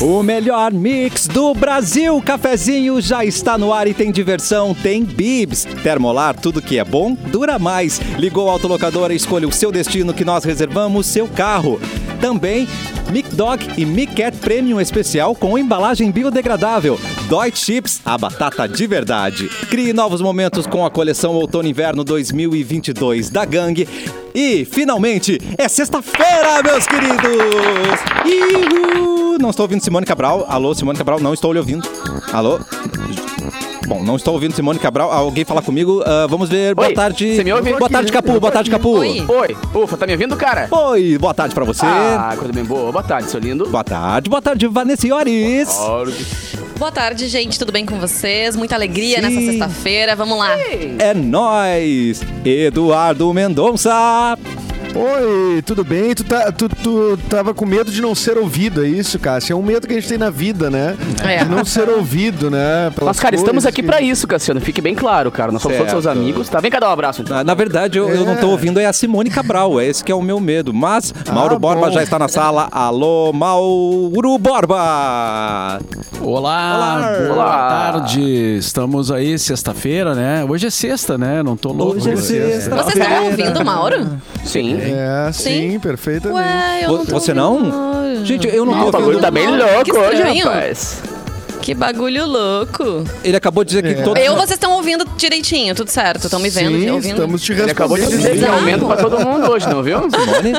[0.00, 2.20] O melhor mix do Brasil.
[2.20, 5.64] Cafezinho já está no ar e tem diversão, tem bibs.
[5.82, 7.98] Termolar, tudo que é bom, dura mais.
[8.18, 11.80] Ligou a autolocadora, escolha o seu destino que nós reservamos seu carro.
[12.24, 12.66] Também
[13.10, 16.98] Mic Dog e Mic Cat Premium especial com embalagem biodegradável.
[17.28, 19.46] Deutsche Chips, a batata de verdade.
[19.68, 23.86] Crie novos momentos com a coleção Outono Inverno 2022 da Gangue.
[24.34, 28.00] E, finalmente, é sexta-feira, meus queridos!
[28.24, 29.36] Ihu!
[29.38, 30.46] Não estou ouvindo Simone Cabral.
[30.48, 31.86] Alô, Simone Cabral, não estou lhe ouvindo.
[32.32, 32.58] Alô?
[33.86, 35.10] Bom, não estou ouvindo Simone Cabral.
[35.12, 36.02] Alguém fala comigo?
[36.06, 36.74] Ah, vamos ver.
[36.74, 37.36] Boa Oi, tarde.
[37.36, 37.72] você me ouve?
[37.74, 38.40] Boa tarde, Capu.
[38.40, 38.98] Boa tarde, Capu.
[38.98, 39.24] Oi.
[39.26, 40.68] Oi, ufa, tá me ouvindo, cara?
[40.70, 41.84] Oi, boa tarde pra você.
[41.84, 42.90] Ah, coisa bem boa.
[42.90, 43.68] Boa tarde, seu lindo.
[43.68, 45.68] Boa tarde, boa tarde, Vanessa Iores.
[46.78, 47.58] Boa tarde, gente.
[47.58, 48.56] Tudo bem com vocês?
[48.56, 49.22] Muita alegria Sim.
[49.22, 50.16] nessa sexta-feira.
[50.16, 50.56] Vamos lá.
[50.98, 52.22] É nóis!
[52.44, 54.36] Eduardo Mendonça.
[54.96, 56.14] Oi, tudo bem?
[56.14, 59.54] Tu, tá, tu, tu tava com medo de não ser ouvido, é isso, Cássio?
[59.54, 60.96] É um medo que a gente tem na vida, né?
[61.24, 61.38] É.
[61.42, 62.90] De não ser ouvido, né?
[62.94, 64.60] Pelas Mas, cara, estamos aqui que- pra isso, Cassiano.
[64.60, 65.50] Fique bem claro, cara.
[65.50, 66.60] Nós somos todos seus amigos, tá?
[66.60, 67.36] Vem cá dar um abraço, então.
[67.36, 70.12] Na, na verdade, eu, eu não tô ouvindo é a Simone Cabral, é esse que
[70.12, 70.72] é o meu medo.
[70.72, 71.92] Mas Mauro Ah, Borba bom.
[71.92, 72.68] já está na sala.
[72.70, 75.80] Alô, Mauro Borba!
[76.20, 77.34] Olá, Olá.
[77.34, 78.22] boa tarde.
[78.58, 80.44] Estamos aí sexta-feira, né?
[80.48, 81.42] Hoje é sexta, né?
[81.42, 81.96] Não tô louco.
[81.96, 82.20] Hoje é né?
[82.20, 82.76] sexta.
[82.76, 84.06] Vocês estão ouvindo, Mauro?
[84.44, 84.83] Sim.
[84.86, 85.78] É, sim, Sim?
[85.78, 86.40] perfeitamente.
[86.40, 87.60] Ué, eu não tô Você não?
[87.60, 88.24] Mauro.
[88.24, 89.52] Gente, eu não Ah, tô o bagulho tá bem Que
[89.92, 91.02] louco hoje, rapaz.
[91.62, 93.04] Que bagulho louco.
[93.24, 94.04] Ele acabou de dizer que É.
[94.04, 94.22] todos.
[94.22, 96.24] Eu, vocês estão ouvindo direitinho, tudo certo?
[96.24, 96.78] Estão me vendo?
[96.78, 97.12] Sim, ouvindo?
[97.14, 98.32] estamos te Ele acabou de respondendo.
[98.34, 100.00] dizer que aumento pra todo mundo hoje, não viu?
[100.10, 100.52] Simone?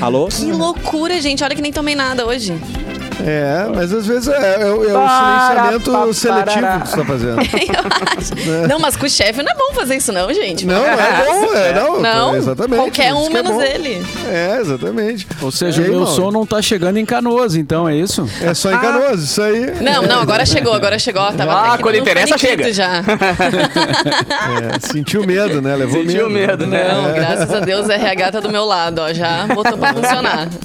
[0.00, 0.28] Alô?
[0.28, 1.44] Que loucura, gente.
[1.44, 2.54] Olha que nem tomei nada hoje.
[3.26, 6.80] É, mas às vezes é, é o- é o Para, silenciamento pa, seletivo parará.
[6.80, 7.38] que você tá fazendo.
[8.18, 8.68] Acho.
[8.68, 10.64] Não, mas com o chefe não é bom fazer isso, não, gente.
[10.64, 12.00] Não, não é bom, é, não.
[12.00, 12.78] Não, exatamente.
[12.80, 14.06] qualquer um é menos ele.
[14.30, 15.26] É, exatamente.
[15.42, 16.14] Ou seja, aí, meu Mauro?
[16.14, 18.28] som não tá chegando em Canoas, então é isso?
[18.40, 19.72] É só em Canoas, isso aí.
[19.80, 21.22] Não, não, agora chegou, agora chegou.
[21.32, 22.72] Tava Ah, aqui quando no interessa, chega.
[22.72, 23.02] já.
[23.68, 25.74] É, sentiu medo, né?
[25.76, 26.88] Levou Sentiu medo, né?
[26.92, 29.12] Não, graças a Deus, a RH tá do meu lado, ó.
[29.12, 30.48] Já botou pra funcionar.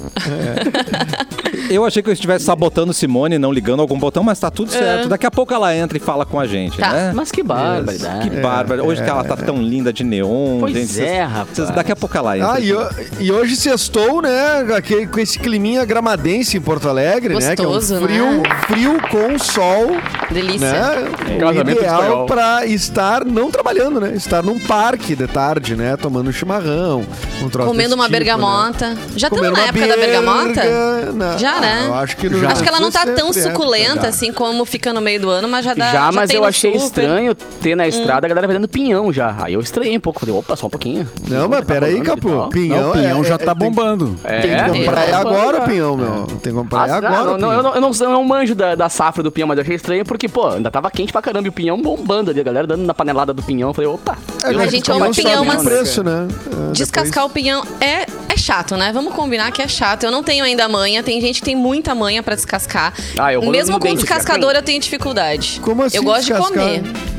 [1.70, 5.08] Eu achei que eu estivesse sabotando Simone, não ligando algum botão, mas tá tudo certo.
[5.10, 6.90] Daqui a pouco ela entra e fala com a gente, Tá.
[6.92, 7.12] né?
[7.16, 8.30] Mas que barbaridade.
[8.30, 8.84] Que bárbara.
[8.84, 11.02] Hoje que ela tá tão linda de neon, Pois gente.
[11.04, 11.48] é, rapaz.
[11.56, 12.54] vocês- daqui a pouco ela entra.
[12.54, 14.34] Ah, e, e hoje sextou, né?
[14.76, 17.56] aquele- com esse climinha gramadense em Porto Alegre, né?
[17.56, 18.44] Que é um Gostoso, frio, né?
[18.68, 19.88] frio com sol,
[20.32, 20.72] Delícia.
[20.72, 21.08] né?
[21.46, 24.14] O ideal pra estar não trabalhando, né?
[24.16, 25.96] Estar num parque de tarde, né?
[25.98, 27.06] Tomando um chimarrão,
[27.42, 28.20] um troço Comendo uma tipo, né?
[28.20, 28.96] bergamota.
[29.16, 30.62] Já estamos Comendo na época da bergamota?
[30.62, 31.38] berga, não.
[31.38, 31.80] Já, né?
[31.84, 33.34] Ah, eu acho que no Acho que ela não tá tão é.
[33.34, 35.92] suculenta assim como fica no meio do ano, mas já dá.
[35.92, 37.02] Já, mas tem eu achei super.
[37.04, 39.36] estranho ter na estrada a galera vendendo pinhão já.
[39.42, 40.20] Aí eu estranhei um pouco.
[40.20, 41.08] Falei, opa, só um pouquinho.
[41.28, 42.50] Não, mas Tá peraí, rolando e Capu.
[42.50, 44.16] Pinhão, pinhão é- já é- tá bombando.
[44.24, 45.10] É, Tem que comprar É.
[45.12, 46.26] é agora o pinhão, meu.
[46.28, 47.10] Tem que comprar Ah, agora.
[47.10, 47.54] não, o não, pinhão.
[47.54, 49.76] eu, não, eu, não, eu não manjo da, da safra do pinhão, mas eu achei
[49.76, 52.68] estranho porque, pô, ainda tava quente pra caramba e o pinhão bombando ali, a galera
[52.68, 53.70] dando na panelada do pinhão.
[53.70, 54.18] Eu falei, opa.
[54.44, 56.28] É, A gente o ama pinhão mas- preço, né?
[56.74, 58.92] Descascar o pinhão é, é chato, né?
[58.92, 60.04] Vamos combinar que é chato.
[60.04, 61.02] Eu não tenho ainda manha.
[61.04, 62.94] Tem gente que tem muita manha pra descascar.
[63.18, 65.60] Ah, eu Mesmo com descascador, eu tenho dificuldade.
[65.62, 66.52] Como assim Eu gosto de descascar?
[66.58, 66.82] comer.
[66.84, 67.14] Pois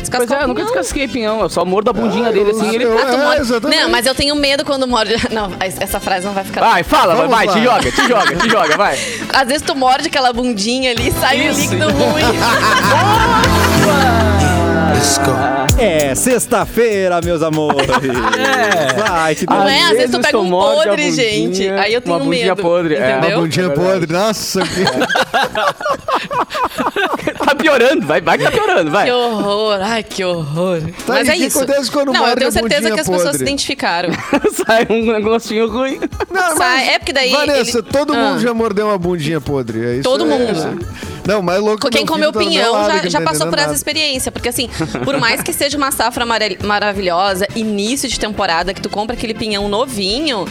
[0.00, 2.74] Descascar é, eu nunca descasquei pinhão, eu só mordo a bundinha Ah, dele assim.
[2.74, 2.84] Ele...
[2.86, 3.80] Ah, tu É, morde- exatamente.
[3.82, 5.14] Não, mas eu tenho medo quando morde.
[5.30, 6.60] Não, essa frase não vai ficar.
[6.60, 7.52] Vai, fala, vai, Vamos vai, lá.
[7.52, 8.98] te joga, te joga, te joga, vai.
[9.34, 11.60] Às vezes tu morde aquela bundinha ali e sai um Isso.
[11.60, 12.24] líquido ruim.
[15.78, 17.88] É sexta-feira, meus amores.
[19.10, 19.82] Ai, que Não é?
[19.84, 21.68] Às vezes tu pega um podre, bundinha, gente.
[21.70, 22.94] Aí eu tenho uma bundinha medo, podre.
[22.96, 23.16] é.
[23.16, 24.12] Uma bundinha podre.
[24.12, 24.84] Nossa, que...
[27.48, 29.06] Tá piorando, vai, vai que tá piorando, vai.
[29.06, 30.80] Que horror, ai que horror.
[31.06, 31.58] Tá, Mas é o que isso.
[31.62, 33.42] acontece quando não, eu tenho certeza que as pessoas se podre?
[33.42, 34.10] identificaram.
[34.66, 35.98] Sai um gostinho ruim.
[36.30, 38.16] Não, Sai- é porque daí Vanessa, ele- todo Ah.
[38.16, 39.86] mundo já mordeu uma bundinha podre.
[39.86, 40.84] É isso Todo é- mundo.
[41.28, 43.74] Não, mais louco que Quem meu comeu tá pinhão já, já tá passou por essa
[43.74, 44.32] experiência.
[44.32, 44.68] Porque assim,
[45.04, 49.34] por mais que seja uma safra mara- maravilhosa, início de temporada, que tu compra aquele
[49.34, 50.46] pinhão novinho,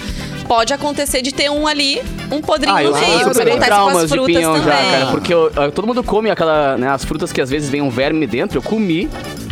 [0.48, 2.02] pode acontecer de ter um ali,
[2.32, 3.18] um podrinho Ah, eu, no meio.
[3.18, 4.68] que superei acontece com as de frutas pinhão também.
[4.70, 5.06] já, cara.
[5.08, 7.90] Porque eu- eu- todo mundo come aquela, né, as frutas que às vezes vem um
[7.90, 8.58] verme dentro.
[8.58, 9.10] Eu comi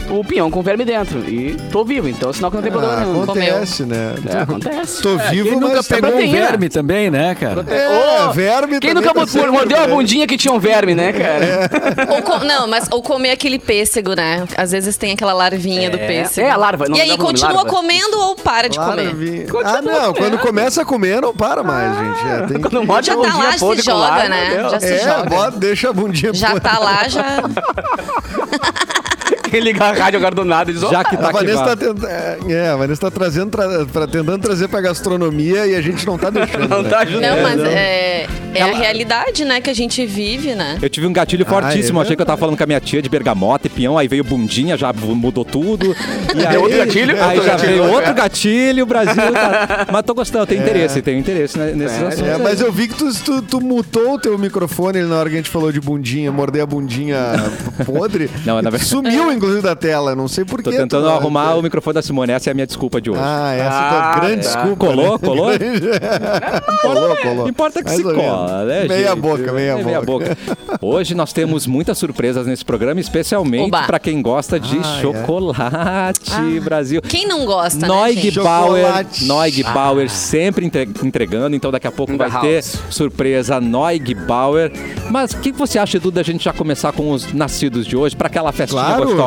[0.10, 1.19] o pinhão com verme dentro.
[1.28, 3.24] E tô vivo, então é sinal que não tem problema Ah, nenhum.
[3.24, 4.16] acontece, né?
[4.28, 5.02] É, acontece.
[5.02, 5.88] Tô Quem vivo, nunca mas...
[5.88, 6.48] pegou um proteína.
[6.48, 7.66] verme também, né, cara?
[7.69, 9.90] É, Ô, verme Quem também nunca tá mordeu bem.
[9.90, 11.69] bundinha que tinha um verme, né, cara?
[12.16, 14.46] Ou co- não, mas ou comer aquele pêssego, né?
[14.57, 16.48] Às vezes tem aquela larvinha do pêssego.
[16.48, 17.69] é a larva, não E aí continua larva?
[17.69, 19.06] comendo ou para de comer?
[19.06, 19.48] Larvinha.
[19.48, 19.92] Continua Ah, não.
[19.92, 20.13] comendo.
[20.16, 22.28] Quando começa a comer, não para mais, gente.
[22.28, 22.69] É, tem que...
[22.69, 24.68] Quando morde Já a tá lá, se com joga, né?
[24.69, 25.30] Já se É, joga.
[25.30, 27.24] bota, deixa a bundinha Já tá lá, já.
[29.50, 31.76] Quem liga a rádio agora do nada e diz, Já que tá A Vanessa tá,
[31.76, 32.08] tenta-
[32.50, 36.18] é, a Vanessa tá trazendo, tra- pra- tentando trazer pra gastronomia e a gente não
[36.18, 36.68] tá deixando.
[36.68, 36.90] não né?
[36.90, 37.22] tá ajudando.
[37.36, 40.78] Não, mas é, é a realidade, né, que a gente vive, né?
[40.82, 42.00] Eu tive um gatilho fortíssimo.
[42.00, 44.08] é Achei que eu tava falando com a minha tia de bergamota e peão, aí
[44.08, 45.96] veio bundinha, já mudou tudo.
[46.36, 47.16] E aí, outro gatilho?
[47.24, 47.72] Aí Outro já gatilho.
[47.84, 49.88] veio outro gatilho, o Brasil tá...
[49.92, 52.28] Mas tô gostando, eu tenho interesse, tenho interesse né, nesses É, assuntos.
[52.28, 52.42] É, aí.
[52.42, 55.38] mas eu vi que tu, tu, tu mutou o teu microfone na hora que a
[55.38, 57.18] gente falou de bundinha, morder a bundinha
[57.86, 58.30] podre.
[58.46, 60.16] Não, na verdade- Sumiu, inclusive, da tela.
[60.16, 60.64] Não sei porquê.
[60.64, 63.20] Tô tentando tu- arrumar o microfone da Simone, essa é a minha desculpa de hoje.
[63.24, 64.42] Ah, essa é a Ah, grande tá.
[64.62, 64.86] desculpa.
[64.88, 65.18] Colou, né?
[65.20, 65.48] colou?
[66.82, 67.48] colou, colou.
[67.50, 70.38] Importa que Mais se cola, né, Meia boca, meia, É, boca.
[70.82, 73.84] Hoje nós temos muitas surpresas nesse programa, especialmente Oba.
[73.84, 75.02] pra quem gosta de Ah, é.
[75.02, 77.02] chocolate, Brasil.
[77.02, 78.40] Quem não gosta, né, Noig gente?
[78.40, 79.26] Bauer, Chocolate.
[79.26, 84.72] Noig Bauer sempre entre- entregando, então daqui a pouco In vai ter surpresa Noig Bauer.
[85.10, 88.16] Mas o que você acha, Edu, da gente já começar com os nascidos de hoje,
[88.16, 89.06] pra aquela festinha Claro.
[89.06, 89.24] gostosa?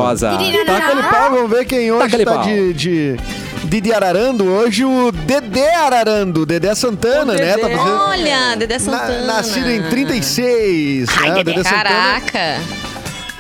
[0.67, 3.17] Taca ali pau, vamos ver quem hoje Taca-lhe tá de, de,
[3.65, 4.45] de, de Ararando.
[4.45, 7.57] Hoje o Dedé Ararando, Dedé Santana, O né?
[7.57, 8.01] Tá fazendo...
[8.09, 9.27] Olha, Dedé Na- Santana.
[9.27, 11.09] nascido em 36.
[11.17, 11.35] Ai, né?
[11.37, 11.83] Dedé, Dedé Santana.
[11.85, 12.61] caraca.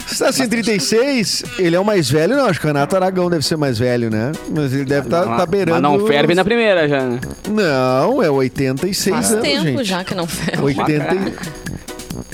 [0.06, 2.46] Se nasceu em 36, ele é o mais velho, não.
[2.46, 4.32] Acho que o Renato Aragão deve ser mais velho, né?
[4.48, 5.82] Mas ele deve estar tá, tá beirando.
[5.82, 7.20] Mas não ferve na primeira já, né?
[7.46, 9.84] Não, é 86 Faz anos, tempo gente.
[9.84, 10.62] já que não ferve.
[10.62, 11.14] 80...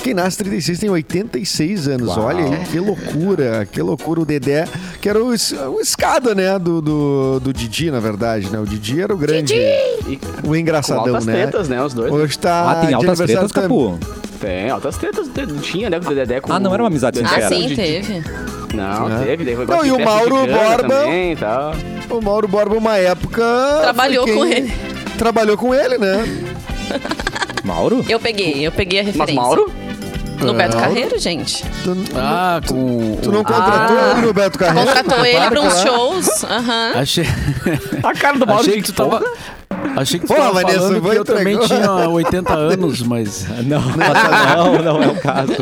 [0.04, 2.08] Quem nasce 36 tem 86 anos.
[2.14, 2.26] Uau.
[2.26, 4.20] Olha aí, que loucura, que loucura.
[4.20, 4.68] O Dedé,
[5.00, 8.58] que era o, o escada, né, do, do, do Didi, na verdade, né?
[8.58, 11.46] O Didi era o grande, E o com engraçadão, altas né?
[11.46, 11.82] tetas, né?
[11.82, 12.12] Os dois.
[12.12, 13.34] Hoje tá Ah, tem altas também.
[13.48, 13.98] Capu.
[14.38, 15.26] Tem, altas tetas.
[15.62, 15.98] Tinha, né?
[15.98, 17.46] Com o Dedé com Ah, não era uma amizade Dedé sincera.
[17.46, 17.76] Ah, com sim, Didi.
[17.76, 18.22] teve.
[18.74, 19.24] Não, É.
[19.24, 19.56] teve.
[19.56, 21.72] Foi Não, e o Mauro Borba- Também, tal.
[22.10, 23.42] O Mauro Borba, uma época.
[23.80, 24.70] Trabalhou com ele.
[25.16, 26.24] Trabalhou com ele, né?
[27.64, 28.04] Mauro?
[28.06, 29.40] Eu peguei, eu peguei a Mas referência.
[29.40, 29.72] Mauro?
[30.44, 30.76] No Beto?
[30.76, 31.64] Carreiro, gente.
[31.82, 33.16] Tu, Ah, com.
[33.22, 34.12] tu não contratou Ah.
[34.16, 34.86] ele no Beto Carreiro?
[34.88, 36.44] Contratou ele pra uns shows.
[36.44, 36.92] Aham.
[36.96, 37.26] Achei,
[38.02, 39.22] A cara do Mauro achei de que tu tava.
[39.96, 43.46] Achei que tava Vanessa, falando que eu também tinha 80 anos, mas.
[43.64, 45.52] Não, não, não é o caso.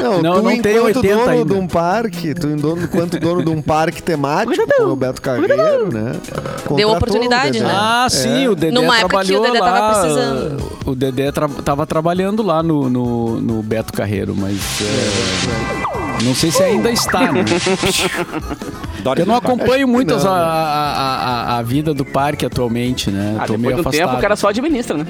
[0.00, 1.54] Não, Não, tu não enquanto tenho 80 dono ainda.
[1.54, 5.92] de um parque, tu dono, enquanto dono de um parque temático com o Beto Carreiro,
[5.92, 6.12] né?
[6.64, 7.70] Contratou oportunidade, né?
[7.72, 10.00] Ah, sim, o Dedé Numa época que o trabalhou Dedé tava lá.
[10.00, 10.72] precisando.
[10.86, 14.58] O Dedé tra tava trabalhando lá no, no, no Beto Carreiro, mas.
[14.80, 15.91] é,
[16.22, 17.44] não sei se ainda está, né?
[19.18, 20.30] Eu não acompanho muito não.
[20.30, 23.36] a, a, a, a vida do parque atualmente, né?
[23.38, 24.06] Ah, Tô meio do afastado.
[24.06, 25.06] tempo o cara só administra, né?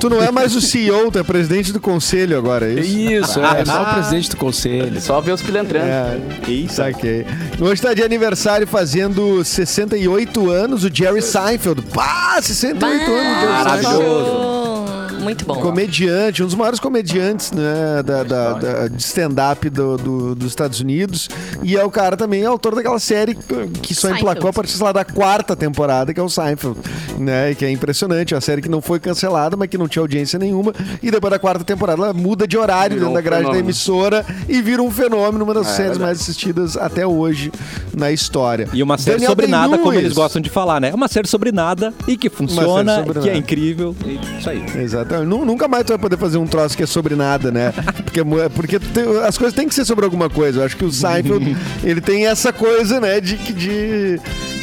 [0.00, 2.98] Tu não é mais o CEO, tu é presidente do conselho agora, é isso?
[2.98, 5.00] Isso, é só o presidente do conselho.
[5.00, 5.86] Só ver os pilantrando.
[5.86, 6.18] É,
[6.48, 6.74] Isso.
[6.76, 7.26] saquei.
[7.60, 11.82] Hoje tá de aniversário fazendo 68 anos o Jerry Seinfeld.
[11.82, 13.94] Pá, 68 anos o Jerry Seinfeld.
[13.94, 15.03] Maravilhoso.
[15.24, 15.54] Muito bom.
[15.60, 20.80] Comediante, um dos maiores comediantes né, da, da- da- de stand-up do- do- dos Estados
[20.80, 21.28] Unidos.
[21.62, 24.20] E é o cara também autor daquela série que só Seinfeld.
[24.20, 26.78] emplacou a partir lá, da quarta temporada, que é o Seinfeld.
[27.18, 28.34] Né, e que é impressionante.
[28.34, 30.72] É uma série que não foi cancelada, mas que não tinha audiência nenhuma.
[31.02, 33.48] E depois da quarta temporada ela muda de horário Virou dentro da um grade da
[33.50, 33.66] fenômeno.
[33.66, 36.04] emissora e vira um fenômeno, uma das É, séries verdade.
[36.04, 37.50] mais assistidas até hoje
[37.96, 38.68] na história.
[38.72, 40.04] E uma série Daniel sobre nada, como Day-Lewis.
[40.04, 40.90] eles gostam de falar, né?
[40.90, 43.94] É uma série sobre nada e que funciona, que é incrível.
[44.04, 44.64] e Isso aí.
[44.76, 45.13] Exatamente.
[45.20, 47.72] Nu- Nunca mais tu vai poder fazer um troço que é sobre nada, né?
[48.04, 50.60] Porque, mu- porque tem- as coisas têm que ser sobre alguma coisa.
[50.60, 54.18] Eu acho que o Seinfeld, ele tem essa coisa, né, de, de,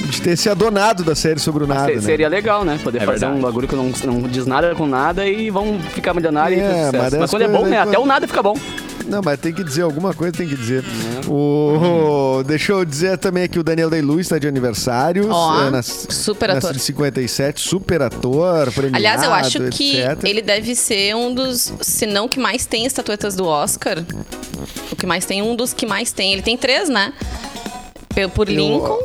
[0.09, 2.01] de ter se adonado da série sobre o nada, Se- né?
[2.01, 2.79] Seria legal, né?
[2.83, 3.39] Poder É fazer verdade.
[3.39, 6.97] um bagulho que não, não diz nada com nada e vão ficar milionários É, e
[6.97, 7.79] mas Mas, as quando é bom, né?
[7.79, 8.55] Até o nada fica bom.
[9.07, 10.83] Não, mas tem que dizer alguma coisa, tem que dizer.
[11.27, 11.33] Uhum.
[11.33, 15.27] O, o- deixa eu dizer também que o Daniel Day-Lewis está de aniversário.
[15.29, 16.75] Ó, é, nas- super ator.
[16.75, 20.23] em 57, super ator, premiado, Aliás, eu acho que etc.
[20.23, 23.97] ele deve ser um dos, se não que mais tem estatuetas do Oscar.
[24.91, 26.33] O que mais tem, um dos que mais tem.
[26.33, 27.13] Ele tem três, né?
[28.13, 28.99] Pe- Por Eu- Lincoln,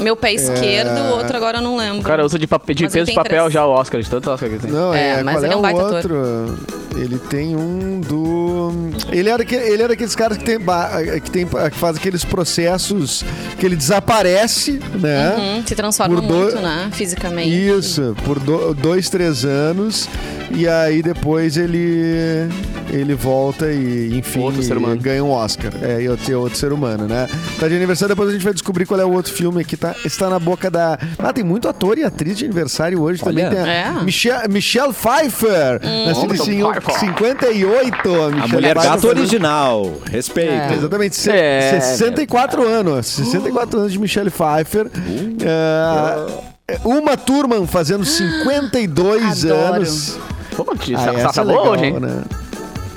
[0.00, 2.00] meu pé esquerdo, o outro agora eu não lembro.
[2.00, 3.52] O cara usa de, papel, de Mas ele peso de tem papel três.
[3.52, 4.70] já o Oscar, de tanto Oscar que ele tem.
[4.72, 5.94] Não, É, é, mas qual ele é um o baita ator.
[5.94, 6.58] outro?
[6.96, 8.72] Ele tem um do.
[9.10, 10.90] Ele era, que- ele era aqueles caras que, tem, ba-
[11.24, 13.24] que, tem, que faz aqueles processos
[13.58, 15.34] que ele desaparece, né?
[15.58, 16.88] Hum, se transforma Por do- muito, né?
[16.92, 17.50] Fisicamente.
[17.50, 20.08] Isso, por do- dois, três anos.
[20.50, 22.48] E aí depois ele
[22.92, 25.00] ele volta e, enfim, Outro ser humano.
[25.00, 25.72] ganha um Oscar.
[25.82, 27.28] É, e outro, é outro ser humano, né?
[27.58, 29.94] Tá de aniversário, depois a gente vai descobrir qual é o outro filme que tá,
[30.04, 30.98] está na boca da.
[31.18, 33.48] Ah, tem muito ator e atriz de aniversário hoje Olha.
[33.50, 33.64] também.
[33.64, 34.02] Tem a É.
[34.02, 36.98] Michelle, Michelle Pfeiffer, nascida em Michelle Pfeiffer.
[37.00, 38.08] 58.
[38.22, 39.92] A Michelle mulher Pfeiffer gato original.
[40.10, 40.50] Respeito.
[40.52, 40.74] É.
[40.74, 43.06] Exatamente, se- É, 64 anos.
[43.06, 44.90] 64 anos de Michelle Pfeiffer.
[46.68, 49.74] É, uma Turman fazendo 52 Adoro.
[49.74, 50.18] anos.
[50.56, 50.98] Pô, que Ah,
[51.32, 52.00] safra é boa legal, hoje, hein?
[52.00, 52.22] né?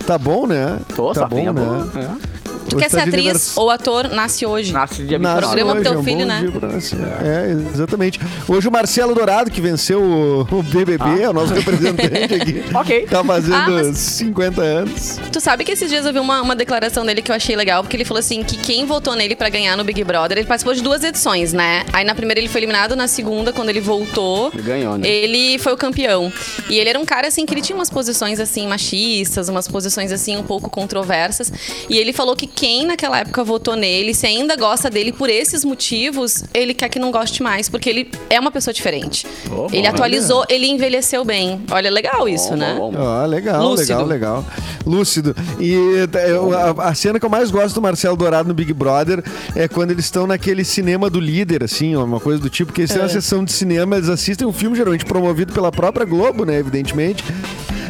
[0.06, 0.78] Tá bom, né?
[0.96, 1.52] Tô, tá bom, né?
[1.52, 1.90] boa.
[1.96, 2.37] É.
[2.70, 4.74] Tu Hoje quer ser atriz ou ator, nasce hoje.
[4.74, 5.48] Nasce dia Nasce 29.
[5.48, 6.40] Programa pro hoje, teu é um filho, bom né?
[6.42, 7.00] dia pra nascer.
[7.24, 8.20] É, exatamente.
[8.48, 12.64] Hoje o Marcelo Dourado, que venceu o, o BBB, é o nosso representante aqui.
[12.78, 13.08] Ok.
[13.10, 15.20] Tá fazendo Ah, mas- 50 anos.
[15.32, 17.82] Tu sabe que esses dias eu vi uma, uma declaração dele que eu achei legal,
[17.84, 20.74] porque ele falou assim que quem votou nele pra ganhar no Big Brother, ele participou
[20.74, 21.86] de duas edições, né?
[21.94, 25.08] Aí na primeira ele foi eliminado, na segunda, quando ele voltou, Ele ganhou, né?
[25.08, 26.32] ele foi o campeão.
[26.70, 30.12] E ele era um cara assim que ele tinha umas posições assim machistas, umas posições
[30.12, 31.52] assim um pouco controversas.
[31.90, 35.64] E ele falou que quem naquela época votou nele, se ainda gosta dele por esses
[35.64, 39.28] motivos, ele quer que não goste mais, porque ele é uma pessoa diferente.
[39.52, 39.92] Oh, ele olha.
[39.92, 41.62] atualizou, ele envelheceu bem.
[41.70, 42.74] Olha, legal isso, né?
[42.76, 43.08] Bom, bom, bom.
[43.08, 43.92] Ah, legal, Lúcido.
[43.94, 44.46] legal, legal.
[44.88, 45.36] Lúcido.
[45.60, 45.76] E
[46.12, 49.24] eh, eu- a, a cena que eu mais gosto do Marcelo Dourado no Big Brother
[49.56, 52.92] é quando eles estão naquele cinema do líder, assim, uma coisa do tipo, que eles
[52.92, 56.58] têm uma sessão de cinema, eles assistem um filme geralmente promovido pela própria Globo, né,
[56.58, 57.24] evidentemente.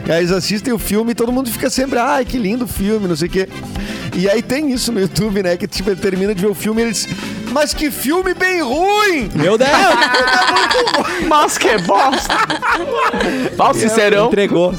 [0.07, 3.07] E aí eles assistem o filme e todo mundo fica sempre, ai, que lindo filme,
[3.07, 3.49] não sei o quê.
[4.15, 6.81] E aí tem isso no YouTube, né, que tipo, ele termina de ver o filme
[6.81, 7.07] e eles...
[7.51, 9.29] Mas que filme bem ruim!
[9.35, 9.69] Meu Deus!
[11.27, 12.33] Mas que bosta!
[13.57, 14.27] Fala sincerão.
[14.27, 14.73] Entregou.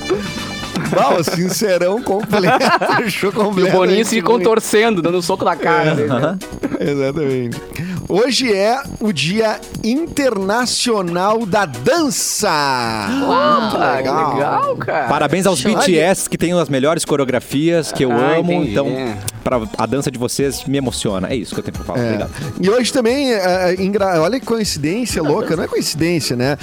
[0.96, 2.64] Uau, sincerão completo.
[3.04, 3.68] Achou E completo.
[3.76, 5.94] o Boninho se contorcendo, dando um soco na cara.
[5.94, 6.38] dele, né?
[6.80, 7.60] Exatamente.
[8.08, 12.48] Hoje é o Dia Internacional da Dança.
[12.50, 15.08] Ah, que legal, cara.
[15.08, 15.74] Parabéns aos Show.
[15.76, 18.50] BTS que têm as melhores coreografias que eu Ah, amo.
[18.52, 18.70] entendi.
[18.70, 18.86] Então,
[19.44, 21.28] pra, a dança de vocês me emociona.
[21.28, 21.98] É isso que eu tenho pra falar.
[22.00, 22.04] É.
[22.06, 22.30] Obrigado.
[22.58, 26.56] E hoje também, é, é, engra- olha que coincidência louca, não é coincidência, né?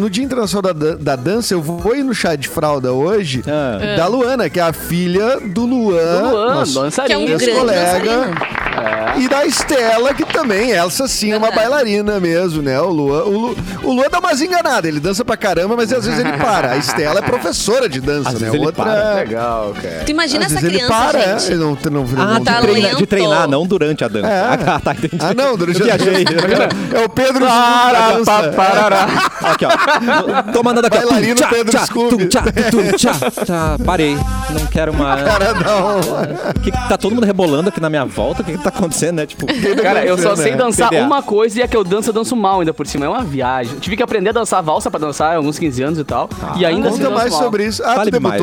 [0.00, 3.96] No Dia Internacional da, da Dança, eu vou ir no chá de fralda hoje Ah.
[3.96, 7.50] da Luana, que é a filha do Luan, Do Luan, nosso Que é um grande
[7.52, 8.00] colega.
[8.00, 8.67] dançarino.
[9.16, 12.80] E da Estela, que também, essa sim, é uma bailarina mesmo, né?
[12.80, 16.04] O Luan, o, Lu, o Luan dá umas enganadas, ele dança pra caramba, mas às
[16.06, 16.72] vezes ele para.
[16.72, 18.40] A Estela é professora de dança, Às né?
[18.40, 18.84] vezes ele Outra.
[18.84, 19.14] para.
[19.14, 20.02] Legal, cara.
[20.06, 21.50] Tu imagina às essa vezes ele criança, para, é, gente.
[21.52, 22.70] ele não, não, não, Ah, não- de, Talento.
[22.72, 24.28] treina- de treinar, não durante a dança.
[24.28, 24.58] É.
[24.68, 25.16] Ah, tá, entendi.
[25.20, 26.24] Ah, não, durante Eu viajei.
[26.94, 28.52] É o Pedro Scooby da dança.
[28.54, 29.06] Parará.
[29.42, 30.52] Aqui, ó.
[30.52, 30.96] Tô mandando aqui.
[30.98, 32.26] Bailarino tchá, Pedro tchá, Scooby.
[32.28, 33.14] tchá, tum, tchá.
[33.46, 34.16] Tá, parei.
[34.52, 35.22] Não quero mais.
[35.28, 36.52] Cara, não.
[36.62, 38.42] Que que tá todo mundo rebolando aqui na minha volta?
[38.42, 39.26] O que, que tá acontecendo, né?
[39.26, 39.46] Tipo,
[39.82, 40.42] Cara, eu só né?
[40.42, 41.02] sei dançar PDA.
[41.02, 43.06] uma coisa e é que eu danço, eu danço mal ainda por cima.
[43.06, 43.78] É uma viagem.
[43.78, 46.28] Tive que aprender a dançar valsa pra dançar há alguns 15 anos e tal.
[46.56, 47.42] e ainda assim Conta danço mais mal.
[47.42, 47.82] sobre isso.
[47.84, 48.42] Ah, Fale tu mais.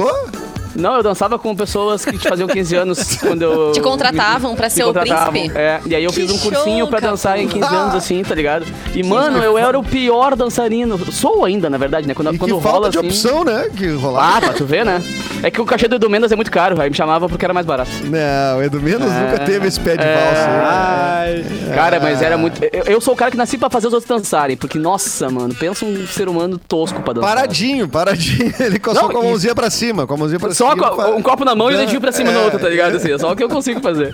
[0.76, 3.72] Não, eu dançava com pessoas que faziam 15 anos quando eu.
[3.72, 5.52] Te contratavam pra ser o príncipe?
[5.56, 7.76] É, e aí eu Que fiz um cursinho show, pra dançar em 15 Capu.
[7.76, 8.66] anos, assim, tá ligado?
[8.94, 10.98] E, mano, eu era o pior dançarino.
[11.12, 12.14] Sou ainda, na verdade, né?
[12.14, 13.08] Quando, E quando que rola falta de assim.
[13.08, 13.70] opção, né?
[13.76, 14.40] Que Ah, rolava.
[14.42, 15.02] pra tu ver, né?
[15.44, 17.54] É que o cachê do Edu Mendes é muito caro, aí me chamava porque era
[17.54, 17.90] mais barato.
[18.04, 19.20] Não, Edu Menos É.
[19.32, 20.16] nunca teve esse pé de É.
[20.16, 20.50] valsa.
[20.50, 21.46] ai.
[21.74, 22.62] Cara, mas era muito.
[22.72, 25.54] Eu, eu sou o cara que nasci pra fazer os outros dançarem, porque, nossa, mano,
[25.54, 27.30] pensa um ser humano tosco pra dançar.
[27.30, 28.54] Paradinho, paradinho.
[28.60, 30.08] Ele com- só Não, com a e- mãozinha pra cima.
[30.08, 30.90] Com a mãozinha pra Só cima.
[30.92, 32.96] co- um copo na mão e o dedinho pra cima no É, outro, tá ligado?
[32.96, 34.14] Assim, é só o que eu consigo fazer.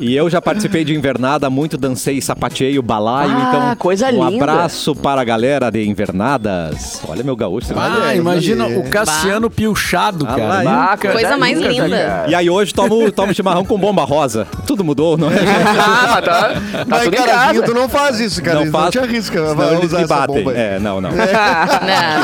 [0.00, 3.30] E eu já participei de invernada, muito dancei, sapateei o balaio.
[3.34, 4.44] Ah, então, coisa um linda.
[4.44, 7.00] abraço para a galera de invernadas.
[7.08, 7.68] Olha meu gaúcho.
[7.76, 10.62] Ah, imagina o Cassiano pilchado, Ah, cara.
[10.62, 11.86] lá, Baca, Coisa tá mais tá linda.
[11.86, 12.30] ligado?
[12.30, 14.46] E aí hoje tomo, tomo chimarrão com bomba rosa.
[14.66, 15.34] Tudo mudou, não é?
[15.38, 17.72] Ah, mas tá, tá Mas, tudo em carazinho, casa.
[17.72, 18.64] tu não faz isso, cara.
[18.64, 19.38] não não te arrisca.
[19.38, 20.44] senão Vai eles me batem.
[20.54, 21.10] É, não, não.
[21.10, 21.18] Não,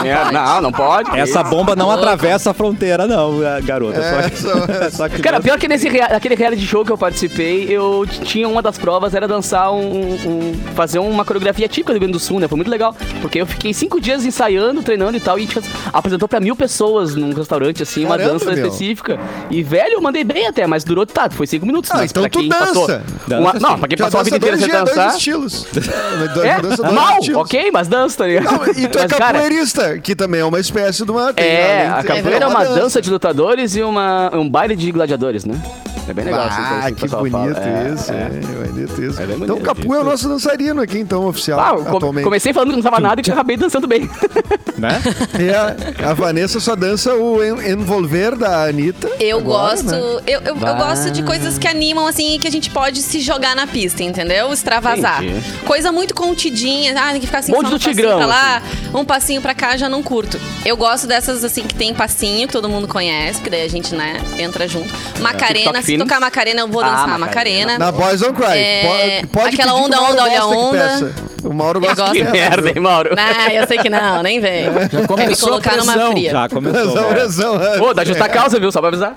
[0.04, 1.18] É, não, não pode.
[1.18, 2.00] Essa bomba não Louco.
[2.00, 4.00] atravessa a fronteira, não, eh, garota.
[4.00, 6.98] É, só, só- só que Cara, pior que nesse rea- aquele reality show que eu
[6.98, 11.94] participei, eu tinha uma das provas, era dançar um, um- fazer uma coreografia típica do
[11.94, 12.48] Rio Grande do Sul, né?
[12.48, 12.94] Foi muito legal.
[13.20, 16.40] Porque eu fiquei cinco dias ensaiando, treinando e tal, e a gente fez- apresentou pra
[16.40, 18.64] mil pessoas num restaurante, assim, uma Caramba, dança meu.
[18.66, 19.18] específica.
[19.50, 21.90] E, velho, eu mandei bem até, mas durou, tá, foi cinco minutos.
[21.90, 22.64] Ah, mas então pra tu quem dança.
[22.66, 22.86] Passou
[23.26, 25.16] Dança, uma- não, pra quem passou a vida dança inteira sem dias, dois dançar.
[25.16, 25.66] estilos.
[26.44, 27.40] É, Dança dois mal, estilos.
[27.42, 28.44] ok, mas dança, tá ligado?
[28.44, 31.32] Não, e tu é Mas, cara, capoeirista, que também é uma espécie de uma...
[31.36, 33.10] É, a capoeira é uma dança de
[33.44, 35.60] lutadores e uma, um baile de gladiadores, né?
[36.08, 36.40] É bem legal.
[36.46, 37.48] assim, Ah, assim, que bonito fala.
[37.48, 38.14] É, isso, é.
[38.16, 39.20] é, bonito isso.
[39.22, 39.60] É então, o.
[39.60, 42.24] Capu é o nosso dançarino aqui, então, oficial, Ah, eu co- atualmente.
[42.24, 44.08] comecei falando que não tava nada e acabei dançando bem.
[44.76, 45.00] né?
[45.38, 49.08] É, a Vanessa só dança o en- Envolver da Anitta.
[49.18, 49.86] Eu agora, gosto.
[49.86, 49.98] né?
[50.26, 53.20] Eu, eu, eu gosto de coisas que animam, assim, e que a gente pode se
[53.20, 54.52] jogar na pista, entendeu?
[54.52, 55.24] Extravasar.
[55.24, 55.40] Entendi.
[55.64, 56.94] Coisa muito contidinha.
[56.98, 58.62] Ah, tem que ficar assim, Bonde só do um passinho Tigrão, pra lá,
[58.94, 60.38] um passinho pra cá, já não curto.
[60.64, 63.94] Eu gosto dessas, assim, que tem passinho, que todo mundo conhece, que daí a gente,
[63.94, 64.92] né, entra junto.
[65.20, 67.72] Macarena, TikTok se tocar Macarena, eu vou Ah, dançar Macarena.
[67.72, 67.78] Macarena.
[67.78, 68.58] Na Boys Don't Cry.
[68.58, 68.82] É,
[69.22, 71.14] pode pode aquela onda, o Mauro onda, olha gosta que onda.
[71.44, 72.12] O Mauro gosta gosto.
[72.14, 73.10] que merda, hein, Mauro?
[73.18, 74.64] Ah, eu sei que não, nem vem.
[74.64, 74.70] Já
[75.00, 76.30] me começou a colocar numa fria.
[76.30, 76.82] Já começou.
[76.82, 77.14] Pressão, né?
[77.14, 77.78] pressão, é.
[77.78, 78.72] Pô, dá justa causa, viu?
[78.72, 79.16] Só pra avisar.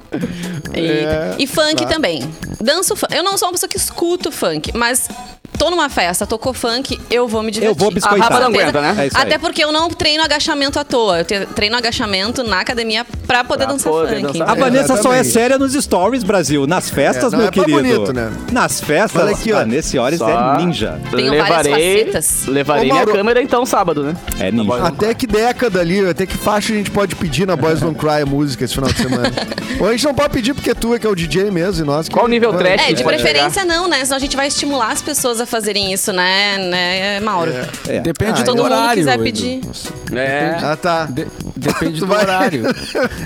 [0.76, 2.30] E, e funk também.
[2.62, 3.16] Danço funk.
[3.16, 5.08] Eu não sou uma pessoa que escuto funk, mas
[5.58, 7.76] Tô numa festa, tocou funk, eu vou me divertir.
[7.76, 8.28] Eu vou biscoitar.
[8.28, 9.10] A raba não aguenta, né?
[9.12, 9.18] É.
[9.20, 11.20] Até porque eu não treino agachamento à toa.
[11.28, 14.34] Eu treino agachamento na academia pra poder Pra dançar poder funk.
[14.40, 16.68] dançar A É, Vanessa só é séria nos stories, Brasil.
[16.68, 17.82] Nas festas, É, meu é pra querido.
[17.82, 18.32] bonito, né?
[18.52, 19.56] Nas festas, Olha aqui, ó.
[19.56, 21.00] a Vanessa Ores Só é ninja.
[21.10, 22.46] Tenho várias levarei, facetas.
[22.48, 23.12] levarei Ô, minha Mauro.
[23.14, 24.16] câmera então sábado, né?
[24.40, 24.76] É ninja.
[24.84, 28.22] Até que década ali, até que faixa a gente pode pedir na Boys Don't Cry
[28.22, 29.32] a música esse final de semana?
[29.80, 31.88] Ou a gente não pode pedir porque tu é que é o DJ mesmo e
[31.88, 32.14] nós que...
[32.14, 32.90] Qual nível trash?
[32.90, 34.04] É, de preferência não, né?
[34.06, 37.52] Senão a gente vai estimular as pessoas a fazerem isso, né, né Mauro?
[37.88, 38.00] É.
[38.00, 38.96] Depende Ah, do Todo mundo horário.
[38.98, 39.24] quiser Edu.
[39.24, 39.62] pedir.
[40.14, 40.58] É.
[40.62, 41.06] Ah, tá.
[41.06, 42.64] De- depende do horário.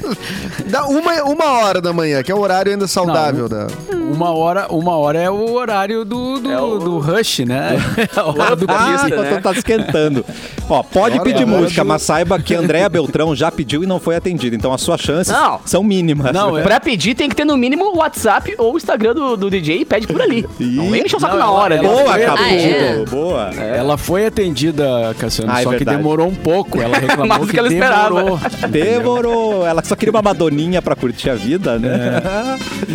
[0.68, 3.48] Dá uma, uma hora da manhã, que é o horário ainda saudável.
[3.50, 3.68] da...
[4.12, 7.78] Uma hora, uma hora é o horário do, do, É o- do rush, né?
[7.98, 9.42] É a hora do Ah, Pista, enquanto né?
[9.42, 10.26] tá esquentando.
[10.70, 11.88] Ó, pode pedir música, Ju.
[11.88, 14.56] mas saiba que Andréa Beltrão já pediu e não foi atendida.
[14.56, 15.60] Então as suas chances Não.
[15.66, 16.32] são mínimas.
[16.34, 19.36] Não, é- Pra pedir tem que ter no mínimo o WhatsApp ou o Instagram do,
[19.38, 20.46] do DJ e pede por ali.
[20.60, 21.76] Não vem encher o saco Não, na ela- hora.
[21.76, 22.04] ela- né?
[22.04, 22.44] Boa, Ah, Capu.
[22.44, 23.06] é?
[23.10, 23.50] Boa.
[23.56, 26.80] Ela foi atendida, Cassiano, Ah, é só que demorou um pouco.
[26.82, 28.10] Ela reclamou Mais do que, que ela esperava.
[28.16, 28.40] demorou.
[28.70, 29.66] Demorou.
[29.68, 32.22] Ela só queria uma madoninha pra curtir a vida, né?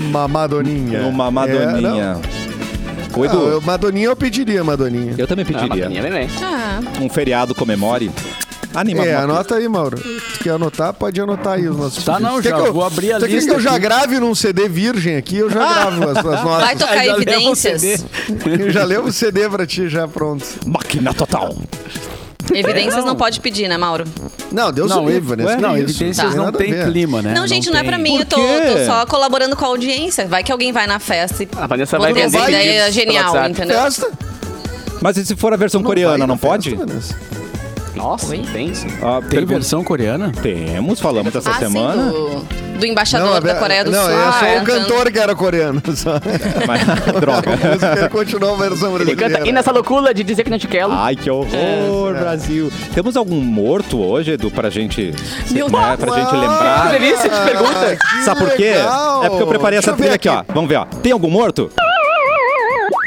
[0.09, 1.06] Uma Madoninha.
[1.09, 2.21] Uma É, madoninha.
[3.17, 5.15] Ô, Edu, Não, eu, Madoninha eu pediria, Madoninha.
[5.17, 6.03] eu também Ah, pediria.
[6.03, 6.29] vem, vem.
[6.43, 8.11] Ah, Um feriado comemore.
[8.75, 9.97] Anima É, alguma anota aí, Mauro.
[9.99, 10.93] Tu quer anotar?
[10.93, 12.31] Pode anotar aí os nossos Tá, pedidos.
[12.35, 13.79] não, Quer já que eu- vou abrir a Você quer lista que eu já aqui.
[13.81, 15.39] grave num CD virgem aqui?
[15.39, 16.45] Eu já gravo as, as nossas.
[16.67, 17.81] vai tocar já leva o evidências.
[17.81, 18.65] CD.
[18.65, 20.45] Eu já levo o CD pra ti, já pronto.
[20.45, 20.61] coisa.
[20.67, 21.57] Máquina total.
[22.55, 24.05] Evidências não pode pedir, né, Mauro?
[24.53, 25.57] Não, Deus Não, o livre, Vanessa.
[25.61, 27.35] não, evidências tem não tem clima, né?
[27.35, 27.89] Não, gente, não é tem.
[27.89, 28.19] pra mim.
[28.19, 30.27] Eu tô, tô só colaborando com a audiência.
[30.27, 33.81] Vai que alguém vai na festa e A Vanessa vai vender ideia genial, entendeu?
[33.83, 34.11] Festa?
[35.03, 36.75] Mas e se for a versão Não coreana, não festa, pode?
[36.75, 37.17] Vanessa?
[37.95, 38.87] Nossa, tem isso.
[39.03, 40.31] Ah, Tem versão coreana?
[40.43, 42.11] Temos, falamos essa Ah, sim, semana.
[42.13, 42.47] do,
[42.77, 44.11] do embaixador a da ve- Coreia do não, Sul.
[44.13, 44.65] é só o cantando.
[44.67, 45.83] cantor que era coreano.
[45.97, 46.21] Só.
[46.67, 47.51] Mas, droga.
[47.67, 49.35] A música ele continuou a versão Ele brasileira.
[49.39, 50.93] canta, e nessa loucura de dizer que não te quero.
[50.93, 52.71] Ai, que horror, Brasil.
[52.95, 55.13] Temos algum morto hoje, Edu, pra gente,
[55.51, 56.91] Meu né, pra gente lembrar?
[56.93, 57.99] Que delícia de pergunta.
[58.03, 58.71] Ah, que Sabe por quê?
[58.75, 59.25] legal.
[59.25, 60.43] É porque eu preparei essa eu trilha aqui, ó.
[60.49, 60.85] Vamos ver, ó.
[60.85, 61.71] Tem algum morto?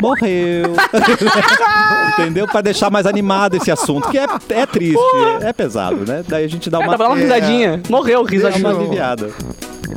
[0.02, 0.74] Morreu.
[2.18, 2.48] Entendeu?
[2.48, 4.98] Pra deixar mais animado esse assunto, que é, é triste,
[5.42, 6.24] é pesado, né?
[6.28, 7.24] Daí a gente dá É, uma, dá pra dar uma É.
[7.24, 7.82] risadinha.
[7.90, 8.60] Morreu, dá risadinha.
[8.66, 9.30] uma Deixa eu- aliviada.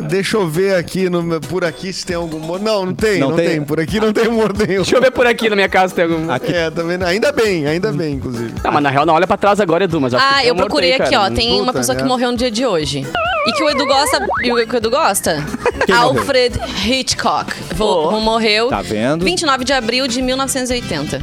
[0.09, 2.62] Deixa eu ver aqui, no- por aqui se tem algum morto.
[2.64, 3.46] Não, não tem, Não não, tem?
[3.48, 3.62] tem.
[3.62, 4.83] Por aqui não tem morto nenhum.
[4.83, 6.31] Deixa eu ver por aqui na minha casa se tem algum.
[6.33, 6.52] Aqui.
[6.52, 6.98] É, também.
[7.02, 8.52] Ainda bem, ainda bem, inclusive.
[8.64, 10.00] Não, mas na real não olha pra trás agora, Edu.
[10.00, 11.31] Mas Ah, eu procurei aí, aqui, cara.
[11.33, 11.35] ó.
[11.35, 13.07] Tem uma Puta pessoa que morreu no dia de hoje.
[13.46, 14.26] E que o Edu gosta.
[14.42, 15.44] E o que o Edu gosta?
[15.85, 16.20] Quem morreu?
[16.20, 17.52] Alfred Hitchcock.
[17.74, 18.20] Vo- Oh.
[18.20, 18.68] morreu.
[18.68, 19.24] Tá vendo?
[19.24, 21.20] 29 de abril de 1980.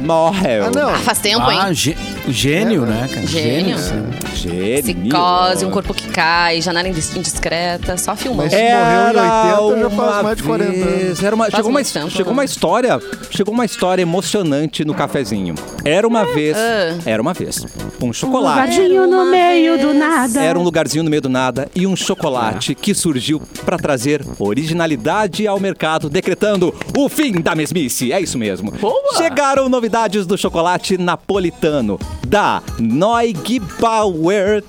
[0.00, 0.64] Morreu.
[0.66, 0.88] Ah, não.
[0.90, 1.70] Ah, faz tempo, Ah,
[2.28, 3.26] gê- gênio, né, cara?
[3.26, 3.76] Gênio.
[4.34, 4.82] Gênio.
[4.82, 8.50] Psicose, um corpo que cai, janela indis- indiscreta, só filmando.
[8.50, 8.68] Mas- morreu
[9.12, 11.22] em 80, já faz mais de 40 vez- anos.
[11.22, 12.38] Era uma, Faz chegou uma, tempo, chegou né?
[12.38, 15.54] uma história, chegou uma história emocionante no cafezinho.
[15.84, 16.98] Era uma vez, Ah.
[17.06, 17.64] era uma vez,
[18.02, 18.70] um chocolate.
[18.80, 20.40] Lugarzinho no meio do nada.
[20.42, 25.46] Era um lugarzinho no meio do nada e um chocolate que surgiu para trazer originalidade
[25.46, 28.12] ao mercado, decretando o fim da mesmice.
[28.12, 28.70] É isso mesmo.
[28.72, 29.16] Boa!
[29.16, 34.62] Chegaram novidades do chocolate napolitano da Noig Bauer.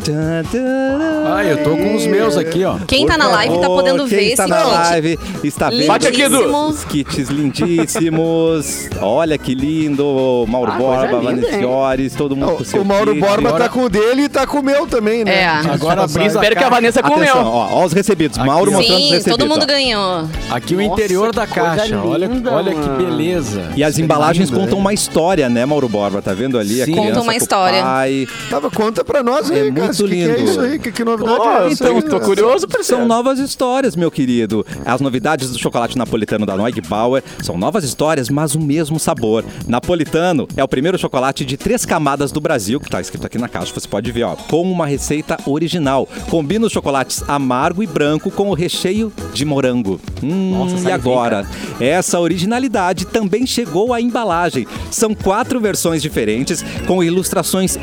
[1.25, 2.77] Ah, eu tô com os meus aqui, ó.
[2.87, 4.71] Quem tá na live tá podendo quem ver está esse na kit.
[4.73, 6.55] live está vendo Bate aqui, Edu.
[6.67, 8.89] Os kits lindíssimos.
[9.01, 10.45] Olha que lindo.
[10.47, 11.65] Mauro Ah, Borba, linda, Vanessa hein?
[11.65, 13.21] Ores, todo mundo com O, seu o Mauro kit.
[13.25, 15.41] Borba tá com o dele e tá com o meu também, né?
[15.43, 15.45] É.
[15.47, 17.45] Agora brisa Espero que a Vanessa Atenção, comeu.
[17.45, 18.37] ó, ó os recebidos.
[18.37, 19.37] Mauro mostrando os Sim, recebidos.
[19.37, 19.65] todo mundo ó.
[19.65, 20.27] ganhou.
[20.49, 21.99] Aqui o interior da coisa caixa.
[22.03, 22.97] olha, linda, olha que mano.
[22.97, 23.69] beleza.
[23.75, 26.21] E as embalagens contam uma história, né, Mauro Borba?
[26.21, 26.91] Tá vendo ali a Sim.
[26.93, 27.81] criança Conta uma o história.
[27.81, 28.27] pai.
[28.49, 29.85] Tava, conta pra nós aí, É cara.
[29.87, 30.49] muito O que, que é lindo.
[30.51, 30.79] isso aí?
[30.79, 31.83] Que, que novidade Pô, é essa?
[31.89, 33.01] então, tô curioso, parceiro.
[33.01, 34.65] São novas histórias, meu querido.
[34.85, 39.43] As novidades do chocolate napolitano da Noig Bauer são novas histórias, mas o mesmo sabor.
[39.67, 43.49] Napolitano é o primeiro chocolate de três camadas do Brasil, que tá escrito aqui na
[43.49, 46.07] caixa, você pode ver, ó, com uma receita original.
[46.29, 49.99] Combina os chocolates amargo e branco com o recheio de morango.
[50.21, 51.45] Hum, Nossa, e agora?
[51.79, 54.65] Essa originalidade também chegou à embalagem.
[54.89, 57.32] São quatro versões diferentes, com ilustrações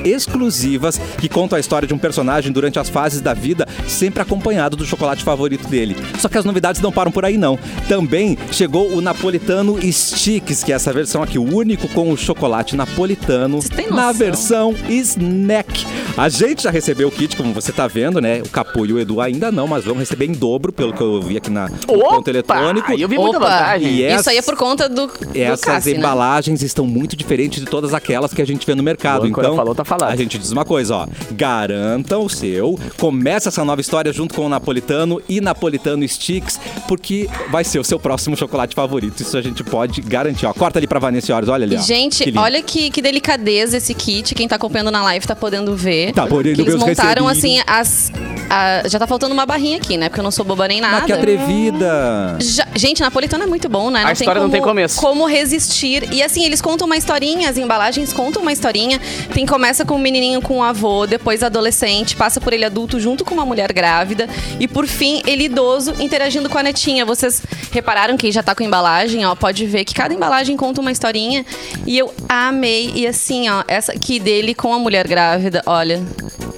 [0.05, 4.77] exclusivas que contam a história de um personagem durante as fases da vida, sempre acompanhado
[4.77, 5.97] do chocolate favorito dele.
[6.19, 7.59] Só que as novidades não param por aí, não.
[7.89, 12.77] Também chegou o Napolitano Sticks, que é essa versão aqui, o único com o chocolate
[12.77, 13.61] napolitano
[13.91, 15.87] na versão snack.
[16.17, 18.41] A gente já recebeu o kit, como você tá vendo, né?
[18.43, 21.21] O Capu e o Edu ainda não, mas vamos receber em dobro, pelo que eu
[21.23, 22.93] vi aqui na, no ponto eletrônico.
[22.93, 23.49] Eu vi muita Opa!
[23.49, 23.89] vantagem.
[23.95, 25.99] E é- Isso aí é por conta do, do Essas Cassi, né?
[25.99, 29.27] embalagens estão muito diferentes de todas aquelas que a gente vê no mercado.
[29.45, 30.11] Então, falou, tá falado.
[30.13, 31.07] a gente diz uma coisa, ó.
[31.33, 32.79] Garantam o seu.
[32.99, 37.85] Começa essa nova história junto com o Napolitano e Napolitano Sticks, porque vai ser o
[37.85, 39.21] seu próximo chocolate favorito.
[39.23, 40.47] Isso a gente pode garantir.
[40.47, 41.77] Ó, corta ali pra Vanessa Horas, olha ali.
[41.77, 41.81] Ó.
[41.81, 44.35] gente, Que olha que, que delicadeza esse kit.
[44.35, 46.13] Quem tá acompanhando na live tá podendo ver.
[46.13, 48.13] Tá podendo Que ver eles montaram, assim, as...
[48.49, 50.09] a- já tá faltando uma barrinha aqui, né?
[50.09, 51.07] Porque eu não sou boba nem Ah, nada.
[51.07, 52.37] que atrevida.
[52.41, 54.03] Já- gente, napolitano é muito bom, né?
[54.05, 55.01] A história não tem começo.
[55.01, 56.13] Como resistir.
[56.13, 59.01] E assim, eles contam uma historinha, as embalagens contam uma historinha.
[59.33, 63.25] Tem começa com um menininho com o avô, depois adolescente, passa por ele adulto junto
[63.25, 67.05] com uma mulher grávida e por fim ele idoso interagindo com a netinha.
[67.05, 70.93] Vocês repararam que já tá com embalagem, ó, pode ver que cada embalagem conta uma
[70.93, 71.45] historinha.
[71.87, 76.03] E eu amei e assim, ó, essa aqui dele com a mulher grávida, olha.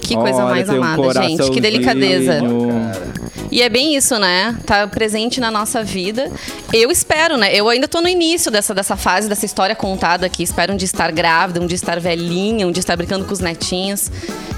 [0.01, 1.51] Que coisa Olha, mais tem um amada, gente.
[1.51, 2.41] Que delicadeza.
[2.41, 3.22] coraçãozinho.
[3.53, 4.57] E é bem isso, né?
[4.65, 6.33] Tá presente na nossa vida.
[6.73, 7.55] Eu espero, né?
[7.55, 10.43] Eu ainda tô no início dessa, dessa fase, dessa história contada aqui.
[10.43, 13.41] Espero um dia estar grávida, um dia estar velhinha, um dia estar brincando com os
[13.41, 14.11] netinhos.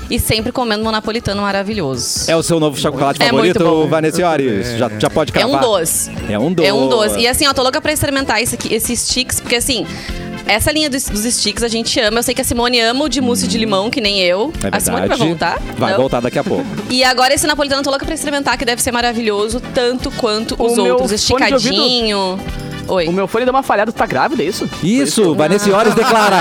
[0.08, 2.30] E sempre comendo um napolitano maravilhoso.
[2.30, 3.88] É o seu novo chocolate É favorito.
[3.88, 4.18] Vanessa?
[4.78, 5.56] Já, já pode É cravar?
[5.56, 6.10] um doce.
[6.28, 6.68] É um doce.
[6.68, 7.18] É um doce.
[7.18, 9.84] E assim, ó, tô louca pra experimentar esse aqui, esses sticks, porque assim.
[10.46, 12.18] Essa linha dos, dos sticks a gente ama.
[12.18, 14.52] Eu sei que a Simone ama o de mousse de limão, que nem eu.
[14.62, 15.28] É a Simone vai verdade.
[15.30, 15.62] voltar?
[15.78, 15.98] Vai Não?
[15.98, 16.64] voltar daqui a pouco.
[16.90, 20.54] E agora esse napolitano eu tô louca pra experimentar, que deve ser maravilhoso, tanto quanto
[20.58, 21.10] O os outros.
[21.12, 22.38] Esticadinho.
[22.86, 23.06] Oi.
[23.08, 24.68] O meu fone deu uma falhada, tu tá grávida, é isso?
[24.82, 26.36] Isso, Vanessa Horas declara: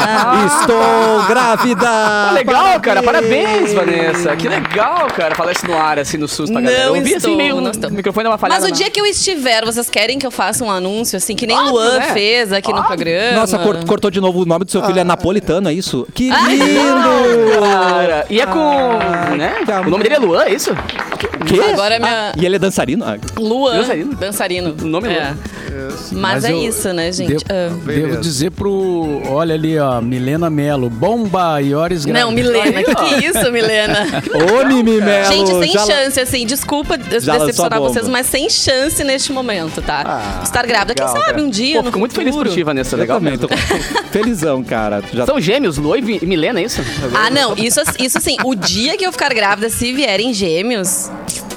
[0.60, 1.88] Estou grávida!
[1.88, 3.02] Ah, legal, cara.
[3.04, 4.36] Parabéns, Vanessa.
[4.36, 5.36] Que legal, cara.
[5.36, 6.86] Falar isso no ar, assim, no SUS pra Não galera.
[6.90, 7.90] Eu vi estou, assim meio não estou.
[7.90, 8.62] o microfone deu uma falhada.
[8.62, 11.48] Mas o dia que eu estiver, vocês querem que eu faça um anúncio, assim, que
[11.48, 12.14] nem Óbvio, Luan né?
[12.14, 12.88] fez aqui no Óbvio.
[12.96, 13.32] programa?
[13.40, 16.08] Nossa, cor- cortou de novo o nome do seu filho, é napolitano, é isso?
[16.14, 17.60] Que Ah, lindo!
[17.62, 18.60] Cara, e é com.
[19.38, 19.54] né?
[19.66, 20.72] que O nome dele é Luan, é isso?
[21.46, 21.60] Que?
[21.60, 23.04] Agora é minha- E ele é dançarino?
[23.06, 24.16] Ah, Luan, Dançarino.
[24.16, 24.76] dançarino.
[24.82, 25.16] O nome é é.
[25.16, 25.38] Luan.
[26.14, 27.30] Mas, Mas é eu isso, né, gente?
[27.30, 27.70] Devo, Ah.
[27.86, 29.22] devo dizer pro.
[29.30, 30.90] Olha ali, ó, Milena Melo.
[30.90, 34.08] Bomba, Iores Não, Milena, que que é isso, Milena?
[34.62, 35.32] Ô, Mimi Melo!
[35.34, 40.40] Gente, sem já- chance, assim, desculpa decepcionar vocês, mas sem chance neste momento, tá?
[40.44, 41.44] Estar grávida, quem legal, sabe cara.
[41.46, 42.96] um dia, Pô, no fico muito feliz por ti, Vanessa.
[42.96, 43.48] Legal também, mesmo.
[43.48, 43.56] tô
[44.12, 45.02] felizão, cara.
[45.14, 45.26] Já...
[45.26, 46.82] São gêmeos, e Vi- e Milena, é isso?
[47.14, 51.10] Ah, não, isso, isso sim, o dia que eu ficar grávida, se vierem gêmeos,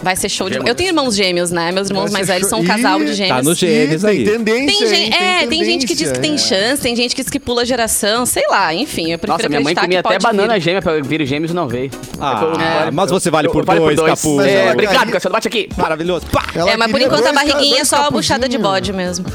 [0.07, 0.57] vai ser show de.
[0.57, 1.73] Eu tenho irmãos gêmeos, né?
[1.73, 3.37] Meus irmãos mais velhos show- são um casal de Ih, gêmeos.
[3.37, 4.25] Tá no gêmeos aí.
[4.25, 6.39] Tem tendência, Tem gente, é, tem gente que diz que tem é.
[6.39, 9.61] chance, tem gente que diz que pula geração, sei lá, enfim, eu prefiro Nossa, minha
[9.61, 10.61] mãe comia que até pode banana vir.
[10.61, 11.91] gêmea pra vir gêmeos e não veio.
[12.21, 14.41] Ah, eu- mas você vale por eu vale dois, Capu.
[14.41, 15.33] É, ela obrigado, Cassiano.
[15.35, 15.69] Bate aqui.
[15.77, 16.27] Maravilhoso.
[16.27, 16.45] Pá!
[16.55, 18.93] Ela É, mas por enquanto a dois barriguinha é dois só a buchada de bode
[18.93, 19.27] mesmo.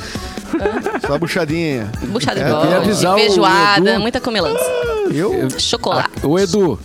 [1.06, 1.92] Só a buchadinha.
[2.04, 4.64] Buchada de É, bode, o feijoada, muita comilança.
[5.14, 5.50] Eu?
[5.60, 6.10] Chocolate.
[6.24, 6.80] Ô, Edu.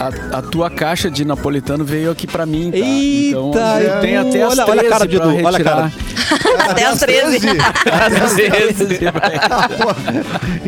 [0.00, 2.76] A, a tua caixa de napolitano veio aqui pra mim, tá?
[2.76, 5.64] Eita, então, eu tenho até as olha- olha a 13 cara de Edu, olha a
[5.64, 5.92] cara.
[6.68, 7.48] Até as 13.
[7.90, 8.98] Às vezes.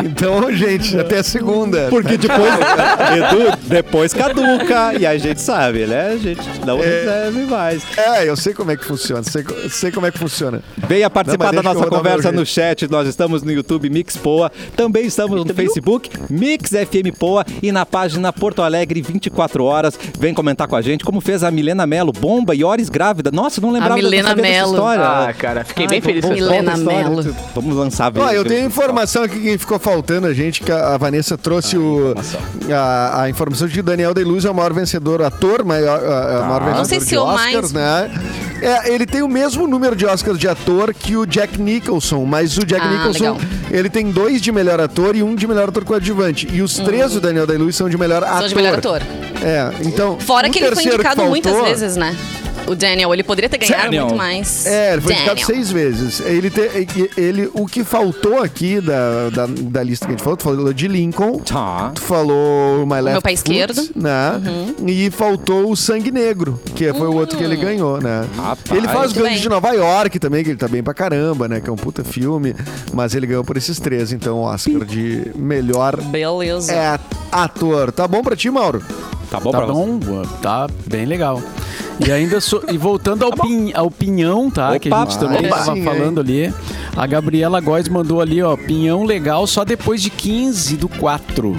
[0.05, 1.89] Então, gente, até segunda.
[1.91, 2.53] Porque depois,
[3.17, 4.95] Edu, depois caduca.
[4.99, 6.13] E a gente sabe, né?
[6.13, 7.83] A gente não recebe mais.
[7.97, 9.23] É, eu sei como é que funciona.
[9.23, 10.63] Sei, sei como é que funciona.
[10.77, 12.89] Venha participar Não, da nossa conversa no chat.
[12.91, 14.51] Nós estamos no YouTube Mix Poa.
[14.77, 19.99] Também estamos no Facebook Mix FM Poa e na página Porto Alegre 24 horas.
[20.19, 23.31] Vem comentar com a gente como fez a Milena Melo, bomba e Oris grávida.
[23.31, 24.73] Nossa, não lembrava A Milena Mello.
[24.73, 25.05] história.
[25.05, 26.63] Ah, cara, fiquei bem feliz com a história.
[26.77, 27.35] Mello.
[27.55, 28.13] Vamos lançar.
[28.17, 31.39] Ó, eu ver- tenho informação aqui que ficou faltando a gente, que a a Vanessa
[31.39, 32.15] trouxe o,
[32.73, 36.39] a, a informação de que o Daniel Day-Luz é o maior vencedor, ator, maior, a-
[36.39, 38.11] a maior vencedor Não sei de se o Oscars, mais.
[38.11, 38.21] né?
[38.63, 42.59] É, ele tem o mesmo número de Oscars de ator que o Jack Nicholson, mas
[42.59, 43.39] o Jack Ah, Nicholson, legal.
[43.71, 46.47] ele tem dois de melhor ator e um de melhor ator coadjuvante.
[46.53, 48.33] E os três do Daniel Day-Luz são de melhor ator.
[48.35, 48.49] Sou Uhum.
[48.49, 49.03] de melhor ator.
[49.43, 50.19] É, então...
[50.21, 52.15] Fora que ele foi indicado muitas vezes, né?
[52.67, 54.05] O Daniel, ele poderia ter ganhado Daniel.
[54.07, 54.65] muito mais.
[54.67, 55.47] É, ele foi indicado Daniel.
[55.47, 56.21] seis vezes.
[56.21, 60.37] Ele, te- ele, o que faltou aqui da, da, da lista que a gente falou,
[60.37, 61.91] tu falou de Lincoln, Tá.
[61.95, 63.79] tu falou My Left Pé Foot, Esquerdo.
[63.81, 63.91] Uhum.
[63.97, 64.41] né?
[64.87, 68.25] E faltou o Sangue Negro, que foi o outro que ele ganhou, né?
[68.37, 68.71] Rapaz.
[68.77, 69.39] Ele faz Gangue bem.
[69.41, 71.61] de Nova York também, que ele tá bem pra caramba, né?
[71.61, 72.55] Que é um puta filme.
[72.93, 76.73] Mas ele ganhou por esses três, então, Oscar de melhor Beleza.
[76.73, 76.99] é,
[77.33, 77.91] ator.
[77.91, 78.83] Tá bom pra ti, Mauro?
[79.31, 79.73] Tá bom Tá pra você?
[80.07, 81.41] bom, tá bem legal.
[82.07, 84.79] E ainda so- e voltando ao, pin, ao pinhão, tá?
[84.79, 85.11] que a Opa.
[85.11, 85.59] gente também Opa.
[85.59, 86.53] estava falando ali.
[86.97, 91.57] A Gabriela Góes mandou ali, ó, pinhão legal só depois de 15 do 4.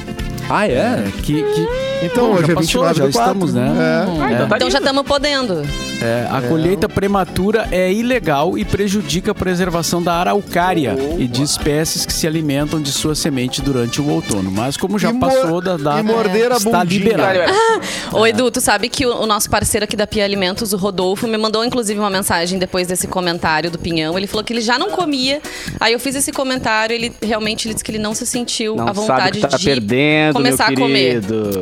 [0.50, 1.08] Ah, é?
[1.24, 1.68] Que, que
[2.04, 3.32] Então, Bom, hoje já é passou, 29 já do 4.
[3.32, 3.72] estamos, né?
[3.78, 4.22] É.
[4.24, 5.62] Ah, então tá Então já estamos podendo.
[6.02, 12.06] É, a colheita prematura é ilegal e prejudica a preservação da araucária e de espécies
[12.06, 14.50] que se alimentam de sua semente durante o outono.
[14.52, 17.40] Mas como já E passou da data, morder a está liberado.
[18.12, 21.28] Ô, Edu, tu sabe que o, o nosso parceiro aqui da Pia Alimentos, o Rodolfo,
[21.28, 24.18] me mandou inclusive uma mensagem depois desse comentário do Pinhão.
[24.18, 25.40] Ele falou que ele já não comia.
[25.80, 28.86] Aí eu fiz esse comentário, ele realmente ele disse que ele não se sentiu Não
[28.86, 31.22] à sabe vontade que tá de perdendo, começar meu a comer.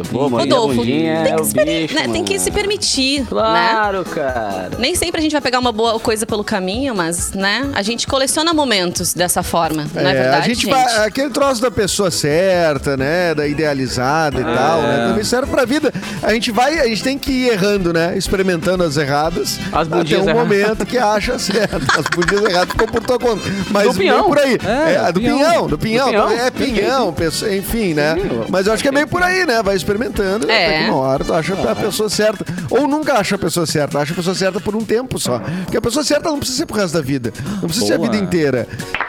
[0.10, 3.28] Pô, Rodolfo, bundinha tem é que, o experi- bicho, né, tem que se permitir, né?
[3.30, 4.70] Claro, cara.
[4.78, 8.08] Nem sempre a gente vai pegar uma boa coisa pelo caminho, mas, né, a gente
[8.08, 12.10] coleciona momentos dessa forma, não é É, verdade, a gente, vai- aquele troço da pessoa
[12.12, 13.34] certa, né?
[13.36, 15.08] Da idealizada e tal, né?
[15.10, 15.94] Também serve pra vida.
[16.24, 18.18] A gente vai, a gente tem que ir errando, né?
[18.18, 19.60] Experimentando as erradas.
[19.72, 20.34] As até um erradas.
[20.36, 21.76] momento que acha certo.
[21.98, 23.42] As bundinhas erradas ficam por tua conta.
[23.72, 24.24] Mas pinhão.
[24.26, 24.58] por aí.
[24.66, 25.68] É, É, a do pinhão.
[25.68, 26.06] do pinhão.
[26.06, 26.32] Do pinhão.
[26.32, 28.16] É pinhão, pessoa- enfim, né?
[28.50, 29.62] Mas eu acho que é meio por aí, né?
[29.64, 30.50] Vai experimentando.
[30.50, 30.66] É.
[30.66, 32.46] Até que uma hora tu acha a pessoa certa.
[32.70, 35.40] Ou nunca acha a pessoa certa, acha pessoa certa por um tempo só.
[35.64, 37.34] Porque a pessoa certa não precisa ser pro resto da vida.
[37.62, 38.10] Não precisa ser a Boa.
[38.12, 38.68] vida inteira.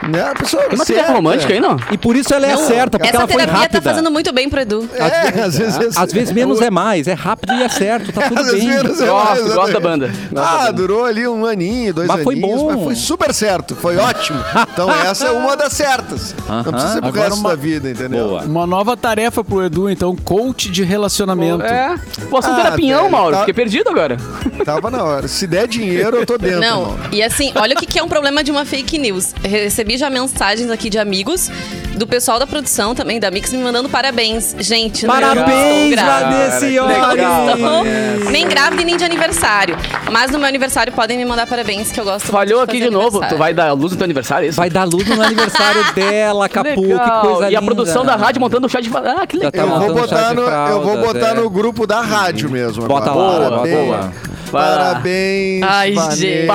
[0.09, 0.23] Né?
[0.23, 1.03] A pessoa Tem uma certa.
[1.03, 1.77] tarefa romântica aí, não?
[1.91, 3.81] E por isso ela é certa, porque Essa ela foi terapia rápida.
[3.81, 4.89] tá fazendo muito bem pro Edu.
[4.95, 8.41] É, às vezes, Às vezes menos é mais, é rápido e é certo, tá tudo
[8.41, 8.67] Às bem.
[8.67, 9.83] vezes é Gosto, mais, gosto da exatamente.
[9.83, 10.07] banda.
[10.09, 10.73] Gosto da Ah, banda.
[10.73, 12.73] durou ali um aninho, dois Mas foi aninhos, bom.
[12.73, 14.39] mas foi super certo, foi ótimo.
[14.73, 16.35] Então essa é uma das certas.
[16.49, 18.29] Não precisa ser pro Agora resto uma- da vida, entendeu?
[18.29, 18.43] Boa.
[18.43, 21.63] Uma nova tarefa pro Edu, então, coach de relacionamento.
[21.65, 21.95] É.
[22.31, 23.33] O assunto Ah, era pinhão, Mauro.
[23.33, 24.17] tá- Fiquei perdido agora.
[24.65, 25.29] Tava na hora.
[25.29, 26.61] Se der dinheiro, eu tô dentro.
[26.61, 26.99] Não, irmão.
[27.13, 29.35] e assim, olha o que que é um problema de uma fake news.
[29.43, 31.51] Recebi já mensagens aqui de amigos,
[31.97, 34.55] do pessoal da produção também, da Mix, me mandando parabéns.
[34.59, 35.97] Gente, Parabéns.
[35.97, 39.77] Vanessa estou nem grávida e nem de aniversário.
[40.11, 42.91] Mas no meu aniversário podem me mandar parabéns, que eu gosto Falhou muito aqui de
[42.91, 43.21] novo.
[43.29, 44.57] Tu vai dar luz no teu aniversário, é isso?
[44.57, 47.21] Vai dar luz no aniversário dela, Capu, que Legal.
[47.23, 47.75] coisa E a linda.
[47.75, 48.91] produção da rádio montando o chá de...
[48.95, 49.69] Ah, que Já legal.
[49.69, 51.35] tá Eu vou botar, no, eu vou fraldas, botar é.
[51.35, 52.87] no grupo da rádio mesmo.
[52.87, 53.49] Bota agora.
[53.49, 54.13] lá, lá.
[54.51, 55.63] Parabéns.
[55.63, 56.17] Ai, Vanessa.
[56.17, 56.47] gente.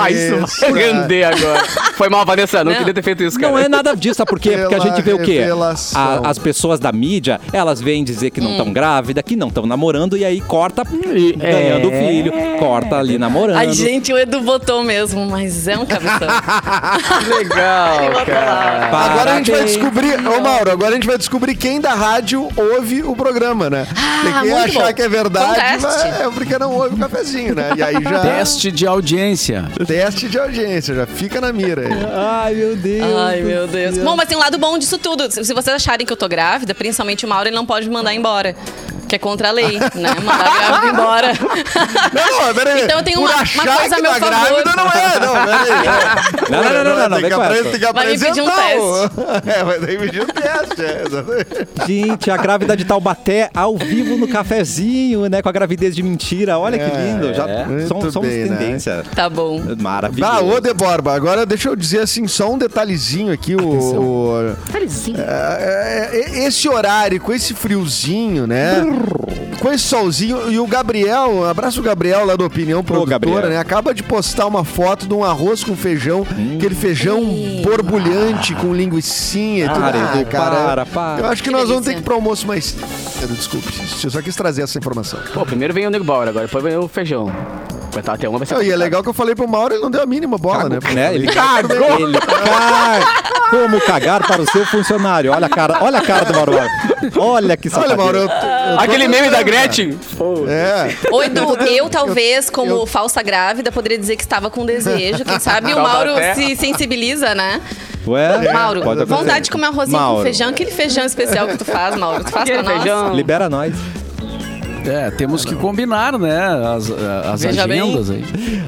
[0.43, 1.63] Isso vai render agora.
[1.95, 2.63] Foi mal, Vanessa.
[2.63, 2.77] Não, Não.
[2.79, 3.51] queria ter feito isso, cara.
[3.51, 4.57] Não é nada disso, sabe por quê?
[4.57, 5.41] Porque a gente vê o quê?
[5.95, 9.65] A- as pessoas da mídia, elas vêm dizer que não estão grávidas, que não estão
[9.65, 12.07] namorando, e aí corta E- ganhando é.
[12.07, 13.57] filho, corta ali namorando.
[13.57, 16.27] Ai, gente, o Edu botou mesmo, mas é um cabeção.
[17.37, 18.85] Legal, cara.
[18.87, 22.47] Agora a gente vai descobrir, ô Mauro, agora a gente vai descobrir quem da rádio
[22.55, 23.87] ouve o programa, né?
[24.23, 24.93] Tem quem muito achar bom.
[24.93, 25.47] que é verdade,
[25.81, 26.09] Conteste.
[26.09, 27.71] vai- é porque não ouve o cafezinho, né?
[27.77, 28.19] E aí já.
[28.19, 29.65] Teste de audiência.
[29.85, 31.93] Teste de audiência, já fica na mira aí.
[32.13, 33.15] Ai, meu Deus.
[33.17, 33.97] Ai, meu Deus.
[33.97, 35.31] Bom, mas tem um lado bom disso tudo.
[35.31, 37.93] Se se vocês acharem que eu tô grávida, principalmente o Mauro, ele não pode me
[37.93, 38.55] mandar embora.
[39.07, 40.09] Que é contra a lei, né?
[40.23, 41.27] Mandar a grávida embora.
[42.13, 42.81] Não, peraí.
[42.85, 44.29] Então eu tenho Por uma- uma coisa a meu favor.
[44.29, 46.25] grávida não é, não, peraí.
[46.49, 47.69] Não, não, não, não, não, tem, vem que com apre- essa.
[47.69, 48.77] tem que Vai me pedir um apresentar.
[48.77, 51.67] o- É, vai ter que pedir um teste, é, exatamente.
[51.87, 55.41] Gente, a grávida de Taubaté ao vivo no cafezinho, né?
[55.41, 56.57] Com a gravidez de mentira.
[56.59, 57.33] Olha que lindo.
[57.33, 58.57] Já muito somos, somos bem, né?
[58.57, 59.03] tendência.
[59.15, 59.61] Tá bom.
[59.79, 60.31] Maravilhoso.
[60.31, 64.55] Ah, ô Deborba, agora deixa eu dizer assim, só um detalhezinho aqui, o, o-
[65.17, 68.75] é, é, esse horário, com esse friozinho, né?
[69.59, 73.57] Com esse solzinho, e o Gabriel, um abraço o Gabriel lá do Opinião Produtora, né?
[73.57, 77.19] Acaba de postar uma foto de um arroz com feijão, aquele feijão
[77.63, 79.79] borbulhante com linguicinha e tudo.
[79.79, 81.21] Para, Ah, Edu, para, para.
[81.21, 82.75] Eu acho que, Que nós vamos ter que ir pro almoço mais...
[83.29, 83.67] Desculpe,
[84.03, 85.19] eu só quis trazer essa informação.
[85.33, 87.31] Pô, primeiro vem o Nego Bauer agora, depois vem o feijão.
[87.95, 88.55] Vai estar até uma, vai ser...
[88.55, 90.67] Não, e é legal que eu falei pro Mauro, ele não deu a mínima bola,
[90.67, 90.79] né?
[90.93, 91.15] Né?
[91.15, 91.97] Ele cagou.
[91.97, 93.05] Ele caga.
[93.49, 95.31] Como cagar para o seu funcionário.
[95.31, 96.51] Olha a cara, olha a cara do Mauro.
[97.17, 97.95] Olha que Olha, safadeza.
[97.95, 99.97] Mauro, eu, eu tô Aquele meme da Gretchen.
[100.49, 100.93] É.
[101.09, 105.23] Ô, Edu, eu talvez, como falsa grávida, poderia dizer que estava com desejo.
[105.23, 107.61] Quem sabe o Mauro se sensibiliza, né?
[108.05, 109.23] Ué, Mauro, pode acontecer.
[109.23, 110.17] vontade de comer arrozinho Mauro.
[110.17, 110.49] com feijão.
[110.49, 112.25] Aquele feijão especial que tu faz, Mauro.
[112.25, 112.83] Tu faz Aquele pra nós?
[112.83, 113.13] feijão.
[113.15, 113.73] Libera nós.
[114.87, 116.37] É, temos que combinar, né?
[116.75, 117.81] As, as Veja bem.
[117.81, 118.23] agendas aí.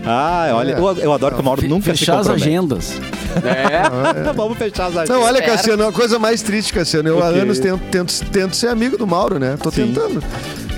[0.05, 2.93] Ah, olha, eu, eu adoro que o Mauro nunca se Fechar as agendas.
[3.43, 4.33] É.
[4.33, 5.09] Vamos fechar as agendas.
[5.09, 5.41] Não, olha.
[5.41, 7.09] Cassiano, a coisa mais triste, Cassiano.
[7.09, 9.57] Eu há anos tento, tento, tento ser amigo do Mauro, né?
[9.61, 9.87] Tô Sim.
[9.87, 10.23] tentando.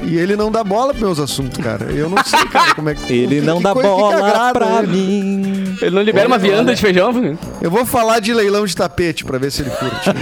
[0.03, 1.91] E ele não dá bola pros meus assuntos, cara.
[1.91, 3.13] Eu não sei, cara, como é que.
[3.13, 4.87] Ele que- não que dá que que bola pra ele.
[4.87, 5.75] mim.
[5.81, 7.11] Ele não libera uma vianda de feijão?
[7.61, 10.09] Eu vou falar de leilão de tapete pra ver se ele curte.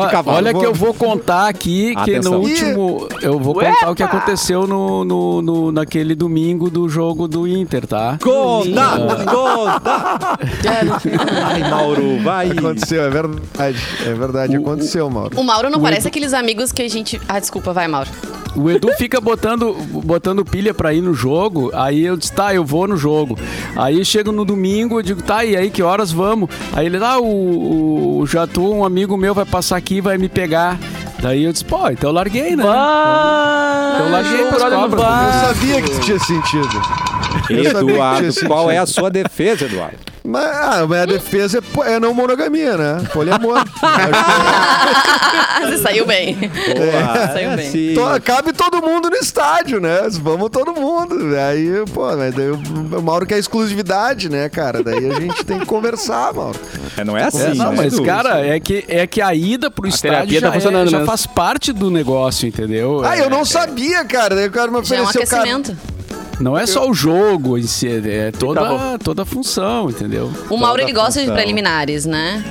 [0.00, 0.36] De cavalo.
[0.38, 2.32] Olha Vou- que eu vou contar aqui que Atenção.
[2.34, 3.08] no último.
[3.20, 7.86] Eu vou contar o que aconteceu no, no, no- naquele domingo do jogo do Inter,
[7.86, 8.18] tá?
[8.22, 10.38] Conta, conta.
[11.44, 12.50] Ai, Mauro, vai.
[12.50, 13.78] aconteceu, é verdade.
[14.06, 15.38] É verdade, aconteceu, Mauro.
[15.38, 17.20] O Mauro não O parece Edu- aqueles amigos que a gente.
[17.28, 18.10] Ah, desculpa, vai, Mauro.
[18.56, 19.74] O Edu fica botando,
[20.04, 23.38] botando pilha pra ir no jogo, aí eu disse, tá, eu vou no jogo.
[23.76, 26.50] Aí chego no domingo, eu digo, tá, e aí que horas vamos?
[26.72, 30.28] Aí ele, ah, o, o Jatu, um amigo meu, vai passar aqui e vai me
[30.28, 30.78] pegar.
[31.20, 32.64] Daí eu disse, pô, então eu larguei, né?
[33.94, 35.04] Então larguei pras cobras.
[35.04, 36.82] Eu sabia que tu tinha sentido.
[37.50, 40.09] Eu Eduardo, qual é a sua defesa, Eduardo?
[40.22, 43.02] Mas ah, mas a defesa é, é não monogamia, né?
[43.12, 43.64] Poliamor.
[45.62, 46.34] Você saiu bem.
[46.36, 47.94] Boa, Saiu é bem.
[47.94, 50.00] to- cabe todo mundo no estádio, né?
[50.20, 51.16] Vamos todo mundo.
[51.36, 54.82] Aí, pô, mas daí o Mauro quer exclusividade, né, cara?
[54.82, 56.58] Daí a gente tem que conversar, Mauro.
[56.96, 59.70] É, não é assim, É, não, né, mas, cara, é que, é que a ida
[59.70, 61.10] pro estádio terapia tá já, é- funcionando já mesmo.
[61.10, 63.02] faz parte do negócio, entendeu?
[63.04, 64.34] Ah, É- eu não sabia, cara.
[64.34, 65.60] Daí o cara me Já é um ofereceu, cara.
[66.40, 70.32] Não é só o jogo em si, é Tá toda, toda a função, entendeu?
[70.48, 71.34] O Mauro, ele gosta de função.
[71.34, 72.42] preliminares, né?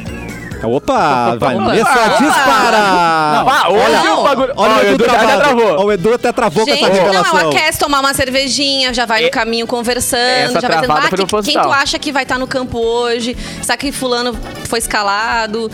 [0.62, 2.17] Opa, Vanessa Opa.
[2.19, 2.78] dispara!
[2.78, 4.19] Ah, hoje Não.
[4.19, 4.54] o bagulho.
[4.58, 5.39] Olha Ó, o Edu até travado.
[5.41, 5.86] travou.
[5.86, 7.39] O Edu até travou Gente, com essa não, revelação.
[7.39, 10.19] ela quer tomar uma cervejinha, já vai no caminho conversando,
[10.52, 13.38] Essa já vai travada ah, que- quem tu acha que vai estar no campo hoje?
[13.62, 15.71] Será que fulano foi escalado?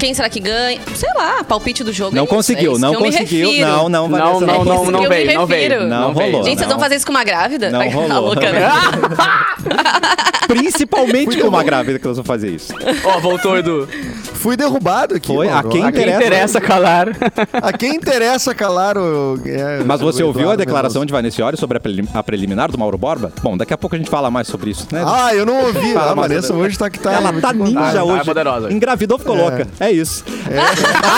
[0.00, 0.80] Quem será que ganha?
[0.94, 2.16] Sei lá, palpite do jogo.
[2.16, 3.52] Não é isso, conseguiu, é isso não conseguiu.
[3.60, 5.86] Não, não, Não, Vanessa, não, não, não, não me veio, não veio.
[5.86, 6.30] Não veio.
[6.30, 6.44] rolou.
[6.44, 6.76] Gente, vocês não.
[6.76, 7.68] vão fazer isso com uma grávida?
[7.70, 8.08] Não rolou.
[8.08, 8.68] Tá louca, né?
[10.48, 12.72] Principalmente com uma grávida que nós vamos fazer isso.
[13.04, 13.86] Ó, voltou, Edu.
[14.34, 15.28] Fui derrubado aqui.
[15.28, 16.60] Foi, a quem A quem Interessa.
[16.60, 17.08] calar.
[17.52, 19.38] A quem interessa calar o.
[19.44, 22.70] é, Mas você o ouviu a declaração de Vanessa Iori sobre a, prelim- a preliminar
[22.72, 23.30] do Mauro Borba?
[23.42, 25.04] Bom, daqui a pouco a gente fala mais sobre isso, né?
[25.06, 25.92] Ah, eu não ouvi.
[25.92, 27.12] A mais Vanessa hoje tá que tá.
[27.12, 28.24] Ela tá ninja Tá, tá hoje.
[28.24, 28.72] poderosa.
[28.72, 29.66] Engravidou, ficou louca.
[29.78, 30.24] É isso.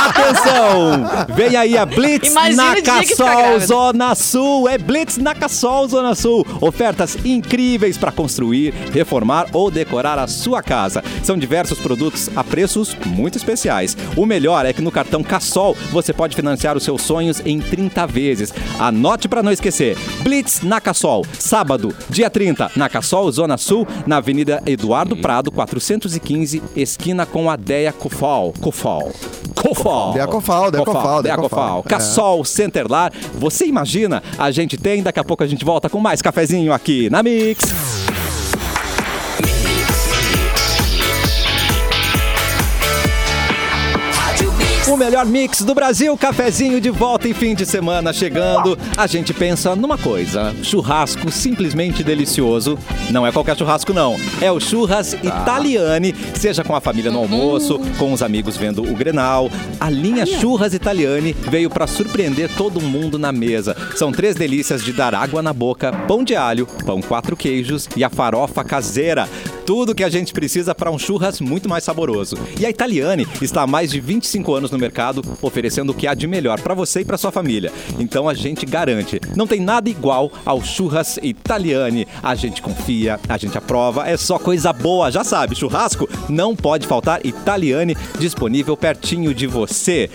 [0.08, 1.34] Atenção!
[1.34, 3.60] Vem aí a Blitz Imagina na Cassol.
[3.60, 4.68] Zona Sul.
[4.68, 6.46] É Blitz na Cassol Zona Sul.
[6.60, 11.02] Ofertas incríveis para construir, reformar ou decorar a sua casa.
[11.22, 13.96] São diversos produtos a preços muito especiais.
[14.16, 18.06] O melhor é que no cartão Cassol você pode financiar os seus sonhos em 30
[18.06, 18.52] vezes.
[18.78, 19.96] Anote para não esquecer.
[20.22, 21.24] Blitz na Cassol.
[21.38, 27.56] Sábado, dia 30, na Cassol Zona Sul, na Avenida Eduardo Prado, 415, esquina com a
[27.56, 28.52] Deia Cofal.
[28.62, 29.10] Cofal.
[29.56, 30.12] Cofal.
[30.12, 31.82] Deia Cofal, Deia Cofal, Deia Deia Cofal.
[31.82, 31.82] Cofal.
[31.82, 33.12] Cassol Centerlar.
[33.34, 34.22] Você imagina?
[34.38, 38.01] A gente tem, daqui a pouco a gente volta com mais cafezinho aqui na Mix.
[44.92, 48.78] O melhor mix do Brasil, cafezinho de volta em fim de semana chegando.
[48.94, 52.78] A gente pensa numa coisa: churrasco simplesmente delicioso.
[53.10, 54.20] Não é qualquer churrasco, não.
[54.38, 58.94] É o Churras Italiani, seja com a família no almoço, com os amigos vendo o
[58.94, 59.50] Grenal.
[59.80, 63.74] A linha Churras Italiani veio para surpreender todo mundo na mesa.
[63.96, 68.04] São três delícias de dar água na boca: pão de alho, pão quatro queijos e
[68.04, 69.26] a farofa caseira.
[69.64, 72.36] Tudo que a gente precisa para um churras muito mais saboroso.
[72.60, 76.14] E a Italiani está há mais de 25 anos no mercado, oferecendo o que há
[76.14, 77.72] de melhor para você e para sua família.
[77.98, 82.06] Então a gente garante, não tem nada igual ao churras Italiani.
[82.22, 85.54] A gente confia, a gente aprova, é só coisa boa, já sabe.
[85.54, 90.10] Churrasco não pode faltar Italiani disponível pertinho de você.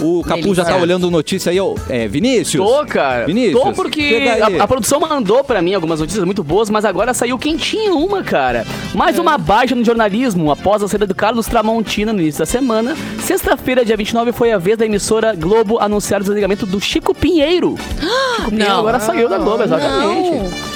[0.00, 0.82] O Capu já tá Delícia.
[0.82, 2.64] olhando notícia aí, ô, é, Vinícius.
[2.64, 3.26] Tô, cara.
[3.26, 3.60] Vinícius.
[3.62, 7.38] Tô porque a, a produção mandou pra mim algumas notícias muito boas, mas agora saiu
[7.38, 8.66] quentinha uma, cara.
[8.94, 12.96] Mais uma baixa no jornalismo após a saída do Carlos Tramontina no início da semana.
[13.22, 17.76] Sexta-feira, dia 29, foi a vez da emissora Globo anunciar o desligamento do Chico Pinheiro.
[18.36, 18.80] Chico Pinheiro Não.
[18.80, 20.30] agora saiu da Globo, exatamente.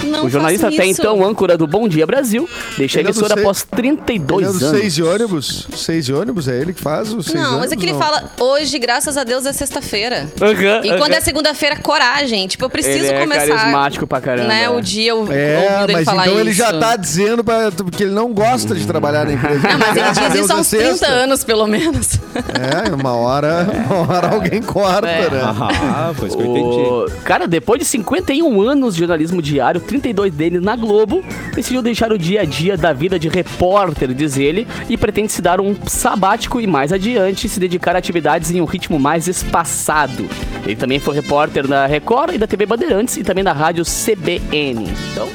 [0.04, 1.00] Não, não o jornalista até isso.
[1.00, 4.56] então âncora do Bom Dia Brasil deixa a Ele é do emissora após 32 Ele
[4.56, 4.78] é do anos.
[4.80, 5.66] seis de ônibus?
[5.74, 6.46] Seis de ônibus?
[6.48, 7.98] É ele que faz o seis Não, mas é que ele não?
[7.98, 10.26] fala, hoje, graças a Deus, é sexta-feira.
[10.40, 11.14] Aham, E quando aham.
[11.16, 12.46] é segunda-feira, coragem.
[12.46, 13.46] Tipo, eu preciso Ele é começar.
[13.46, 14.48] carismático pra caramba.
[14.48, 16.58] Né, o dia eu, É, ouvindo ele falar então ele isso.
[16.58, 19.68] já tá dizendo pra, que ele não gosta de trabalhar na empresa.
[19.68, 21.06] Não, mas ele diz Deus isso há é uns 30 sexta.
[21.08, 22.18] anos, pelo menos.
[22.34, 25.30] É, uma hora, uma hora alguém corta, É.
[25.30, 25.40] né?
[25.44, 27.22] Ah, pois que eu entendi.
[27.24, 31.22] Cara, depois de 51 anos de jornalismo diário, 32 deles na Globo,
[31.54, 35.40] decidiu deixar o dia a dia da vida de repórter, diz ele, e pretende se
[35.42, 40.26] dar um sabático e mais adiante se dedicar a atividades em um ritmo mais espaçado.
[40.64, 44.88] Ele também foi repórter da Record e da TV Bandeirantes e também da rádio CBN.
[45.12, 45.28] Então,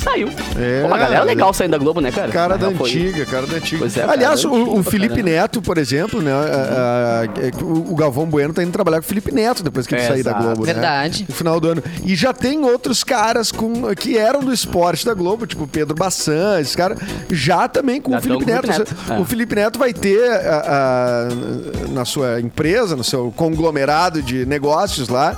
[0.00, 0.28] saiu.
[0.58, 2.30] É, Pô, uma galera legal saindo da Globo, né, cara?
[2.32, 3.78] Cara da antiga, cara da antiga.
[3.80, 5.22] Pois é, Aliás, cara o, o Felipe.
[5.22, 6.32] Neto, por exemplo, né?
[6.32, 9.94] a- a- é o Galvão Bueno tá indo trabalhar com o Felipe Neto depois que
[9.94, 10.32] ele É, sair da.
[10.32, 10.72] Globo, né?
[10.72, 11.26] Verdade.
[11.28, 11.82] No final do ano.
[12.04, 16.58] E já tem outros caras com, que eram do esporte da Globo, tipo Pedro Bassan,
[16.60, 16.96] esse cara,
[17.30, 18.68] já também com Já o Felipe Neto.
[18.70, 19.24] o Felipe Neto, O é.
[19.26, 25.36] Felipe Neto vai ter a- a- na sua empresa, no seu conglomerado de negócios lá,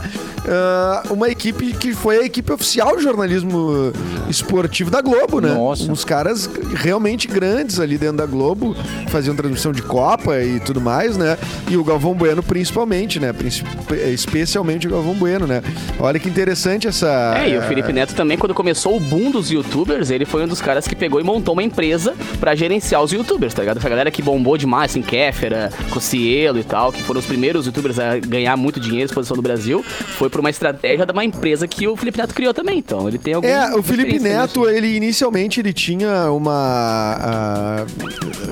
[0.48, 3.92] ah, uma equipe que foi a equipe oficial de jornalismo
[4.29, 4.52] esportivo
[4.91, 5.55] da Globo, né?
[5.55, 5.91] Nossa.
[5.91, 8.77] Uns caras realmente grandes ali dentro da Globo,
[9.09, 11.38] faziam transmissão de Copa e tudo mais, né?
[11.69, 13.33] E o Galvão Bueno principalmente, né?
[13.33, 13.67] Princip-
[14.12, 15.62] Especialmente o Galvão Bueno, né?
[15.99, 17.35] Olha que interessante essa...
[17.38, 20.49] É, e o Felipe Neto também, quando começou o boom dos youtubers, ele foi um
[20.49, 23.79] dos caras que pegou e montou uma empresa pra gerenciar os youtubers, tá ligado?
[23.79, 27.99] Essa galera que bombou demais, assim, Kéfera, Cocielo e tal, que foram os primeiros youtubers
[27.99, 29.83] a ganhar muito dinheiro, exposição no Brasil,
[30.19, 33.19] foi por uma estratégia de uma empresa que o Felipe Neto criou também, então ele
[33.19, 37.16] tem algum É, o Felipe experiência Neto, ele inicialmente ele tinha uma.
[37.20, 37.87] ah,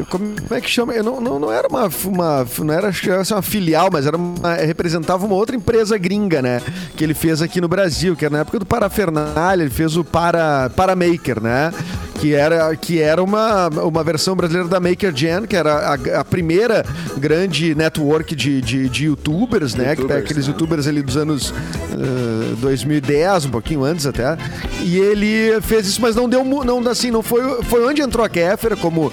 [0.09, 0.93] como é que chama?
[0.93, 2.47] Eu não, não, não era uma, uma.
[2.59, 2.91] Não era
[3.33, 6.63] uma filial, mas era uma, representava uma outra empresa gringa, né?
[6.97, 10.05] Que ele fez aqui no Brasil, que era na época do Parafernália, ele fez o
[10.05, 11.73] Para, Paramaker, né?
[12.21, 16.25] Que era, que era uma, uma versão brasileira da Maker Gen, que era a, a
[16.25, 16.85] primeira
[17.17, 19.97] grande network de, de, de youtubers, né?
[19.97, 21.55] que pega aqueles youtubers ali dos anos
[21.93, 24.37] ah, 2010, um pouquinho antes até.
[24.83, 28.29] E ele fez isso, mas não deu não assim, não foi foi onde entrou a
[28.29, 29.13] Kéfera como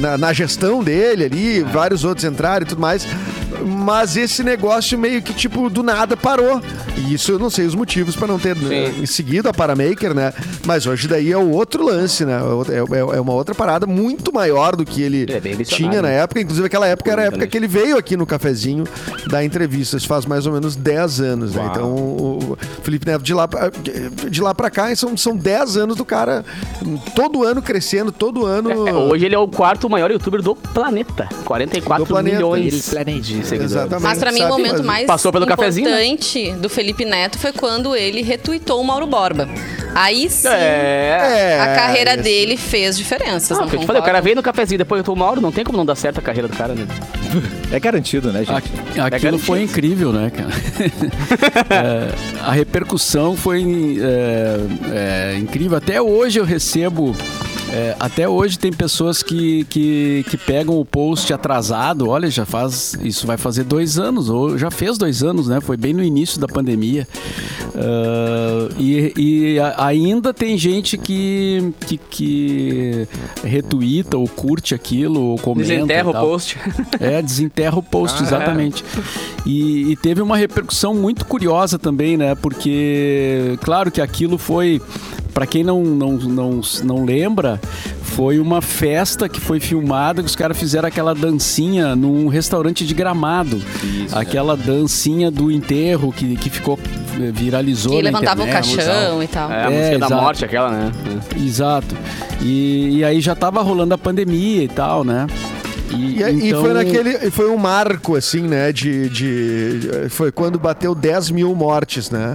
[0.00, 3.06] na, na gestão dele ali, vários outros entraram e tudo mais.
[3.64, 6.60] Mas esse negócio meio que tipo do nada parou.
[6.96, 10.32] E isso eu não sei os motivos para não ter eh, seguido a Paramaker, né?
[10.66, 12.38] Mas hoje daí é o outro lance, né?
[12.68, 16.08] É, é- é uma outra parada muito maior do que ele Ele é tinha na
[16.08, 16.16] né?
[16.22, 16.40] época.
[16.40, 18.84] Inclusive aquela época era a época que ele veio aqui no cafezinho
[19.28, 21.66] dar entrevistas, faz mais ou menos 10 anos, né?
[21.70, 23.70] Então o Felipe Neto de lá, pra-
[24.28, 26.44] de lá pra cá são, são 10 anos do cara
[27.14, 28.70] todo ano crescendo, todo ano.
[28.88, 31.28] É, hoje ele é o quarto maior youtuber do planeta.
[31.44, 32.36] 44 Do planeta.
[32.36, 33.30] milhões de seguidores.
[33.72, 34.02] Exatamente.
[34.02, 34.52] Mas pra mim sabe?
[34.52, 35.52] o momento mais Passou pelo né?
[35.52, 39.48] importante do Felipe Neto foi quando ele retuitou o Mauro Borba.
[39.94, 41.54] Aí sim, É.
[41.54, 43.52] É, a carreira esse- dele fez diferenças.
[43.56, 45.52] Ah, não eu te falei, o cara veio no cafezinho, depois eu tô Mauro, não
[45.52, 46.86] tem como não dar certo a carreira do cara, né?
[47.70, 48.50] É garantido, né, gente?
[48.50, 49.38] Aqu- Aquilo garantido.
[49.38, 50.50] foi incrível, né, cara?
[51.70, 55.76] É, a repercussão foi é, é, incrível.
[55.78, 57.14] Até hoje eu recebo.
[57.74, 62.08] É, até hoje tem pessoas que, que, que pegam o post atrasado.
[62.08, 62.96] Olha, já faz.
[63.02, 65.60] Isso vai fazer dois anos, ou já fez dois anos, né?
[65.60, 67.06] Foi bem no início da pandemia.
[67.74, 73.08] Ah, e e a- ainda tem gente que, que, que
[73.42, 75.68] retuita ou curte aquilo, ou comenta.
[75.68, 76.58] Desenterra o post.
[77.00, 78.84] É, desenterra o post, Ah, exatamente.
[79.44, 82.34] E, e teve uma repercussão muito curiosa também, né?
[82.34, 84.80] Porque, claro que aquilo foi,
[85.34, 87.60] para quem não, não, não, não lembra,
[88.02, 92.94] foi uma festa que foi filmada, que os caras fizeram aquela dancinha num restaurante de
[92.94, 93.60] gramado.
[94.12, 96.78] aquela dancinha do enterro que, que ficou,
[97.20, 97.96] eh, viralizou.
[97.96, 98.84] Que levantava o internet e tal.
[98.86, 99.50] caixão e tal.
[99.52, 100.22] É, a É, música da exato.
[100.22, 100.92] morte, aquela, né?
[101.36, 101.96] Exato.
[102.40, 105.26] E, e aí já tava rolando a pandemia e tal, né?
[105.96, 107.30] E, e então- foi naquele.
[107.30, 108.72] Foi um marco, assim, né?
[108.72, 112.34] De, de- Foi quando bateu 10 mil mortes, né?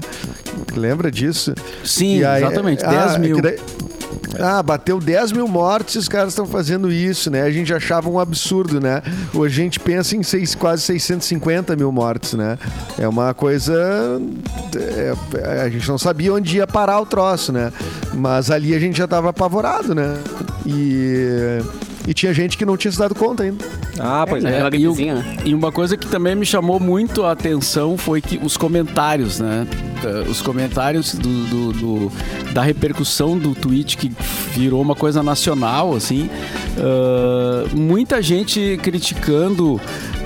[0.75, 1.53] Lembra disso?
[1.83, 3.35] Sim, E aí- exatamente, ah, 10 mil.
[3.35, 3.57] que daí-
[4.39, 7.41] Ah, bateu 10 mil mortes e os caras estão fazendo isso, né?
[7.41, 9.01] A gente achava um absurdo, né?
[9.33, 12.57] Hoje a gente pensa em seis, quase 650 mil mortes, né?
[12.97, 13.73] É uma coisa.
[14.75, 17.71] é, a gente não sabia onde ia parar o troço, né?
[18.13, 20.17] Mas ali a gente já tava apavorado, né?
[20.65, 21.59] E.
[22.07, 23.63] E tinha gente que não tinha se dado conta ainda.
[23.99, 24.61] Ah, pois é.
[24.61, 25.37] Aquela e, o- né?
[25.45, 29.67] e uma coisa que também me chamou muito a atenção foi que os comentários, né?
[30.03, 32.11] Eh, Os comentários do, do- do-
[32.53, 34.11] da repercussão do tweet que
[34.55, 36.29] virou uma coisa nacional, assim.
[36.79, 39.79] ah, muita gente criticando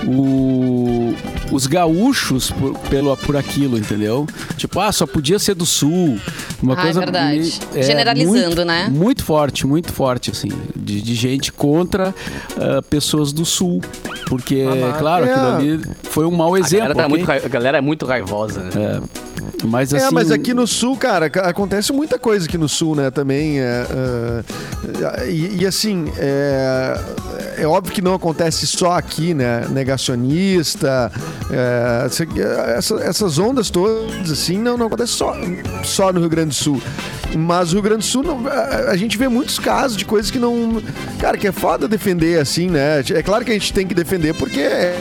[0.08, 1.14] o-
[1.52, 4.28] os gaúchos por, pelo, por aquilo, entendeu?
[4.58, 6.18] Tipo, ah, só podia ser do sul.
[6.62, 7.40] Uma Ah, é coisa verdade.
[7.74, 8.88] me- Generalizando, muito- né?
[8.90, 12.14] Muito forte, muito forte, assim, de, de gente contra
[12.58, 13.82] ah, pessoas do sul.
[14.28, 15.32] Porque, mas- claro, é.
[15.34, 16.88] aquilo ali foi um mau A exemplo.
[16.94, 18.70] galera, tá muito, a galera é muito raivosa, né?
[18.76, 19.02] É,
[19.64, 22.96] mas assim, é, mas aqui no sul, cara, ca- acontece muita coisa aqui no sul,
[22.96, 23.10] né?
[23.12, 23.60] Também.
[23.60, 23.86] é,
[25.20, 27.00] é, e, e, assim, é,
[27.60, 29.66] é óbvio que não acontece só aqui, né?
[29.70, 31.12] Negacionista,
[31.52, 32.28] é, essa-
[32.78, 35.36] essa- essas ondas todas, assim, não, não acontece só,
[35.84, 36.82] só no Rio Grande do Sul.
[37.36, 40.30] Mas o Rio Grande do Sul, não- a, a gente vê muitos casos de coisas
[40.30, 40.82] que não.
[41.20, 43.00] Cara, que é foda defender, assim, né?
[43.14, 44.60] É claro que a gente tem que defender porque.
[44.60, 45.00] é-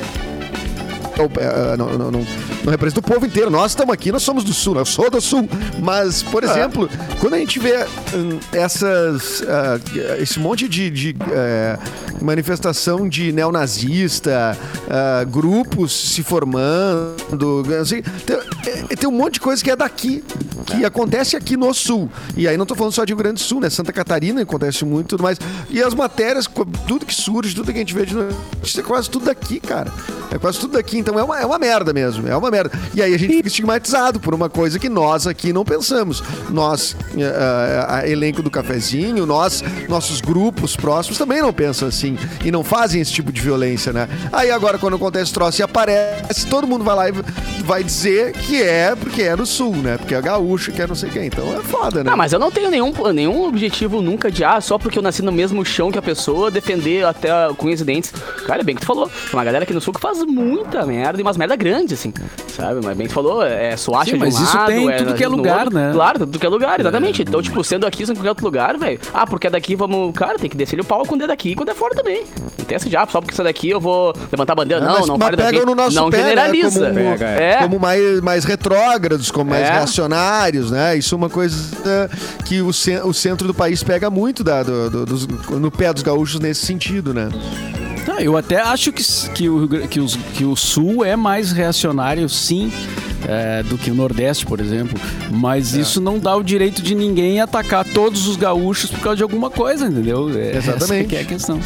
[1.39, 2.27] é, não, não, não,
[2.65, 3.51] não representa o povo inteiro.
[3.51, 4.81] Nós estamos aqui, nós somos do Sul, né?
[4.81, 5.49] eu sou do Sul.
[5.81, 6.89] Mas, por exemplo,
[7.21, 7.85] quando a gente vê
[8.15, 9.81] hum, essas, ah,
[10.21, 11.79] esse monte de, de, eh,
[12.21, 14.57] manifestação de neonazista,
[14.89, 18.37] ah, grupos se formando, assim, tem,
[18.91, 20.23] é- tem um monte de coisa que é daqui.
[20.65, 22.09] que acontece aqui no Sul.
[22.37, 23.69] E aí não tô falando só de Rio Grande do Sul, né?
[23.69, 25.39] Santa Catarina acontece muito e tudo mais.
[25.69, 26.49] E as matérias,
[26.87, 29.93] tudo que surge, tudo que a gente vê de notícia, é quase tudo daqui, cara.
[30.31, 30.99] É quase tudo daqui.
[30.99, 32.29] Então é uma, é uma merda mesmo.
[32.29, 32.70] É uma merda.
[32.94, 36.22] E aí a gente fica estigmatizado por uma coisa que nós aqui não pensamos.
[36.50, 42.16] Nós, eh, a elenco do cafezinho, nós, nossos grupos próximos também não pensam assim.
[42.44, 44.09] E não fazem esse tipo de violência, né?
[44.32, 47.12] Aí agora, quando acontece troço e aparece, todo mundo vai lá e
[47.62, 49.96] vai dizer que é porque é no sul, né?
[49.96, 51.26] Porque é gaúcho, que é não sei quem.
[51.26, 52.11] Então é foda, né?
[52.11, 55.22] Não, mas eu não tenho nenhum, nenhum objetivo nunca de, ah, só porque eu nasci
[55.22, 58.12] no mesmo chão que a pessoa, defender até com unhas e dentes.
[58.46, 59.09] Cara, é bem que tu falou.
[59.09, 62.12] Tem uma galera aqui no sul que faz muita merda e umas merda grandes, assim.
[62.49, 62.80] Sabe?
[62.84, 64.97] Mas bem que tu falou, é suacha Sim, de um mas isso lado, tem em
[64.97, 65.74] tudo que é lugar, outro.
[65.74, 65.90] né?
[65.93, 67.22] Claro, tudo que é lugar, exatamente.
[67.22, 69.01] Então, tipo, sendo aqui, sendo em qualquer outro lugar, velho.
[69.14, 70.12] Ah, porque é daqui, vamos.
[70.14, 72.24] Cara, tem que descer o pau quando é daqui e quando é fora também.
[72.59, 74.82] Não tem essa de, ah, só porque isso é daqui eu vou levantar a bandeira.
[74.84, 75.64] É, não, mas- não mas fale daqui.
[75.66, 76.22] no nosso não pé, né?
[76.24, 76.80] generaliza.
[76.86, 77.57] Como, Pega, é.
[77.62, 79.72] como mais, mais retrógrados, como mais É.
[79.72, 80.97] reacionários, né?
[80.97, 81.57] Isso é uma coisa
[82.45, 85.90] que o, ce- o centro do país pega muito da, do- do- dos- no pé
[85.93, 87.28] dos gaúchos nesse sentido, né?
[88.05, 89.03] Tá, eu até acho que,
[89.34, 92.72] que, o, que, os- que o Sul é mais reacionário, sim,
[93.28, 94.98] é, do que o Nordeste, por exemplo.
[95.30, 99.22] Mas isso não dá o direito de ninguém atacar todos os gaúchos por causa de
[99.22, 100.28] alguma coisa, entendeu?
[100.36, 100.94] É, Exatamente.
[101.00, 101.61] Essa que é a questão.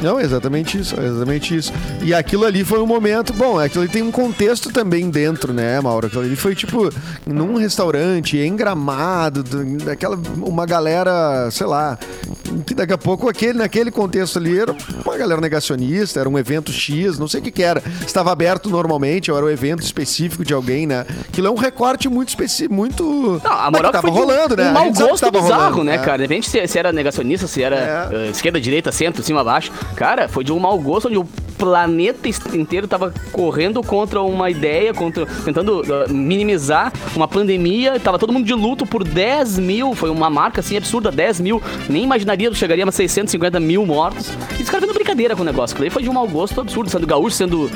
[0.00, 1.72] Não, exatamente isso, exatamente isso.
[2.02, 5.80] E aquilo ali foi um momento, bom, aquilo ali tem um contexto também dentro, né,
[5.80, 6.06] Mauro?
[6.06, 6.88] Aquilo ali foi tipo
[7.26, 11.98] num restaurante, em Gramado, do- daquela uma galera, sei lá,
[12.64, 16.72] que daqui a pouco aquele naquele contexto ali era uma galera negacionista, era um evento
[16.72, 17.82] X, não sei o que que era.
[18.06, 21.06] Estava aberto normalmente, ou era um evento específico de alguém, né?
[21.28, 24.64] Aquilo é um recorte muito específico, muito Não, a mas moral que tava rolando, né?
[24.64, 26.18] Um A mau gosto bizarro, rolando, né, cara?
[26.18, 28.26] Depende se, se era negacionista, se era É.
[28.26, 29.70] eh, esquerda, direita, centro, cima, baixo.
[29.96, 31.28] Cara, foi de um mau gosto onde o
[31.58, 37.98] planeta inteiro tava correndo contra uma ideia, contra, tentando eh, minimizar uma pandemia.
[37.98, 39.94] Tava todo mundo de luto por 10 mil.
[39.94, 41.62] Foi uma marca assim absurda, 10 mil.
[41.88, 44.30] Nem imaginaria que chegaria a 650 mil mortos.
[44.58, 45.76] E os caras fazendo brincadeira com o negócio.
[45.82, 47.70] Aí foi de um mau gosto absurdo, sendo gaúcho, sendo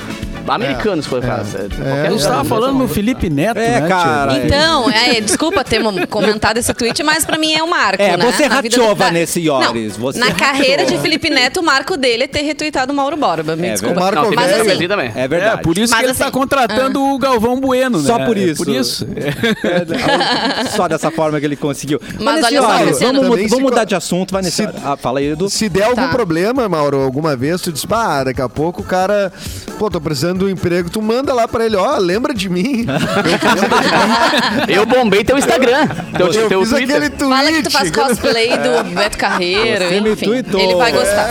[0.48, 1.56] americano, se for o caso.
[1.56, 2.16] É, Eu um.
[2.16, 4.34] estava falando no Felipe Neto, É, né, cara.
[4.34, 4.44] tia?
[4.46, 8.24] Então, é, desculpa ter comentado esse tweet, mas pra mim é um marco, É, né?
[8.30, 12.24] você rateou, do- Vanessa Iores, Não, você na carreira de Felipe Neto, o marco dele
[12.24, 13.56] é ter retweetado o Mauro Borba.
[13.56, 14.00] Me É desculpa.
[14.00, 14.26] verdade.
[14.26, 15.12] Não, Mas que assim- assim, também.
[15.14, 15.60] É verdade.
[15.60, 18.06] É, por isso Mas que ele assim, está contratando o Galvão Bueno, né?
[18.06, 18.64] Só por É isso.
[18.64, 19.06] por isso.
[19.62, 22.00] É, Só dessa forma que ele conseguiu.
[22.20, 23.20] Mas Vanessa olha só, Luciano.
[23.22, 24.62] vamos, vamos se- mudar de assunto, Vanessa.
[24.70, 25.48] se- Ah, fala aí, Edu.
[25.48, 26.08] Se der algum Tá.
[26.08, 29.32] problema, Mauro, alguma vez, tu diz, pá, daqui a pouco o cara,
[29.78, 32.86] pô, tô precisando do emprego, tu manda lá pra ele, ó, lembra de mim.
[34.68, 35.88] Eu bombei teu Instagram.
[36.16, 36.96] Teu, eu teu fiz Twitter.
[36.96, 37.34] aquele tweet.
[37.36, 40.44] Fala que tu faz cosplay do Beto Carreiro, Você enfim.
[40.58, 41.28] Ele vai gostar.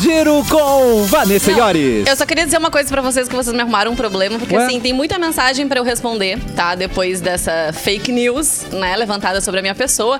[0.00, 2.06] Giro com Vanessa Iores.
[2.06, 4.56] Eu só queria dizer uma coisa pra vocês que vocês me arrumaram um problema, porque
[4.56, 4.64] Ué?
[4.64, 6.74] assim, tem muita mensagem pra eu responder, tá?
[6.74, 10.18] Depois dessa fake news, né, levantada sobre a minha pessoa.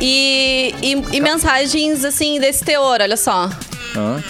[0.00, 3.48] E, e, e mensagens, assim, desse teor, olha só.
[3.96, 4.20] Hã?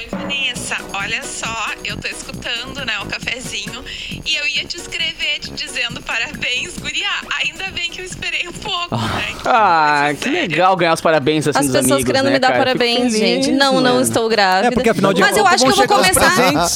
[0.00, 0.76] Oi, Vanessa.
[0.94, 3.84] Olha só, eu tô escutando, né, o cafezinho
[4.24, 7.06] e eu ia te escrever te dizendo parabéns, guria.
[7.44, 9.34] Ainda bem que eu esperei um pouco, né?
[9.44, 10.48] Ah, coisa que séria.
[10.48, 12.64] legal ganhar os parabéns assim As dos pessoas amigos, querendo né, me dar cara?
[12.64, 13.52] parabéns, feliz, gente.
[13.52, 14.00] Não, não mano.
[14.00, 14.68] estou grávida.
[14.68, 16.66] É, porque afinal de Mas eu acho que eu vou começar.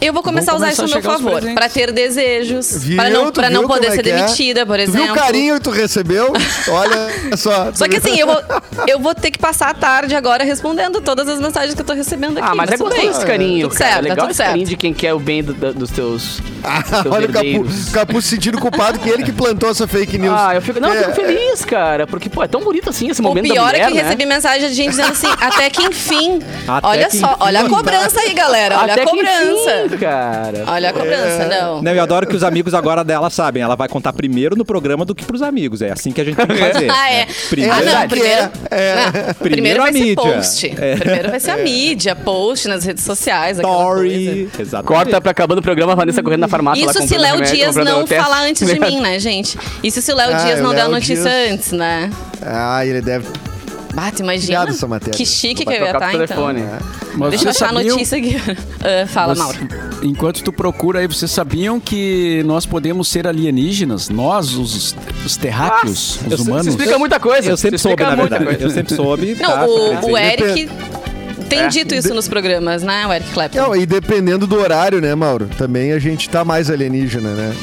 [0.00, 1.42] Eu vou começar a usar isso a meu favor.
[1.54, 2.84] Pra ter desejos.
[2.84, 2.96] Viu?
[2.96, 4.14] Pra não, pra não poder é ser é?
[4.16, 5.02] demitida, por Tu exemplo.
[5.04, 6.32] viu o carinho que tu recebeu?
[6.68, 7.72] Olha só.
[7.74, 8.40] Só que assim, eu vou,
[8.86, 11.92] eu vou ter que passar a tarde agora respondendo todas as mensagens que eu tô
[11.94, 12.48] recebendo aqui.
[12.50, 13.08] Ah, mas é tudo bom bem.
[13.10, 13.90] esse carinho, Tudo cara.
[13.92, 14.68] certo, é tá legal tudo esse carinho certo.
[14.70, 17.88] de quem quer o bem do- do- dos teus, dos teus Olha o Capu, herdeiros.
[17.90, 20.34] Capu se sentindo culpado que ele que plantou essa fake news.
[20.38, 23.08] Ah, eu fico, não, eu É, fico feliz, cara, porque, pô, é tão bonito assim
[23.10, 24.02] esse O momento da pior mulher, é que né?
[24.02, 26.38] recebi mensagem de gente dizendo assim, até que enfim.
[26.66, 27.36] Até olha que só, enfim.
[27.40, 28.78] olha a cobrança aí, galera.
[28.78, 29.87] Olha Até a que cobrança.
[29.96, 30.64] Cara.
[30.66, 31.80] Olha a cobrança, não.
[31.82, 33.62] Não, eu adoro que os amigos agora dela sabem.
[33.62, 35.80] Ela vai contar primeiro no programa do que pros amigos.
[35.80, 36.88] É assim que a gente tem que fazer.
[36.98, 37.26] Ah, é.
[37.48, 38.50] Primeiro, ah, não, primeiro.
[38.70, 40.16] É, não, Primeiro a vai ser mídia.
[40.16, 40.74] post.
[40.78, 40.96] É.
[40.96, 43.58] Primeiro vai ser a mídia, post nas redes sociais.
[43.58, 44.48] story.
[44.58, 44.86] Exatamente.
[44.88, 46.84] Corta pra acabando o programa, a Vanessa correndo na farmácia.
[46.84, 49.58] lá Isso se Léo remédio, Dias não falar antes de mim, né, gente?
[49.82, 52.10] Isso se o Léo Ah, Dias não der a notícia Dias- antes, né?
[52.42, 53.26] Ah, ele deve.
[53.98, 54.58] Bata, imagina.
[54.58, 55.14] Obrigado, essa matéria.
[55.14, 56.26] Que chique que eu ia estar, o então.
[56.26, 56.64] telefone.
[57.16, 58.36] Mas Deixa eu achar a notícia aqui.
[58.80, 59.58] Ah, fala, Mas, Mauro.
[60.04, 64.08] Enquanto tu procura aí, vocês sabiam que nós podemos ser alienígenas?
[64.08, 64.94] Nós, os,
[65.26, 66.66] os terráqueos, eu os humanos?
[66.68, 67.50] Isso explica muita coisa.
[67.50, 68.44] Eu sempre soube, na verdade.
[68.44, 68.62] coisa.
[68.62, 69.34] Eu sempre soube.
[69.34, 69.66] Não, tá?
[69.66, 70.70] o, o Eric
[71.48, 73.06] tem dito isso nos programas, né?
[73.06, 73.58] O Eric Clapton.
[73.58, 75.48] Não, e dependendo do horário, né, Mauro?
[75.58, 77.54] Também a gente tá mais alienígena, né?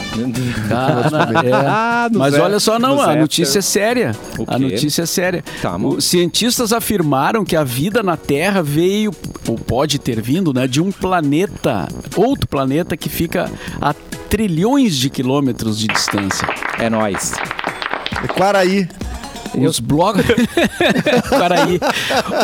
[0.71, 1.51] Ah, é.
[1.53, 4.11] Ah, Mas é- olha só, não, a notícia é séria.
[4.37, 5.43] O A notícia é séria.
[5.61, 5.75] Tá.
[5.77, 9.11] Os cientistas afirmaram que a vida na Terra veio,
[9.47, 13.49] ou pode ter vindo, né, de um planeta, outro planeta que fica
[13.81, 13.93] a
[14.29, 16.47] trilhões de quilômetros de distância.
[16.79, 17.33] É nóis.
[18.35, 18.87] Quaraí.
[19.57, 20.23] Os blocos.
[21.29, 21.79] Peraí.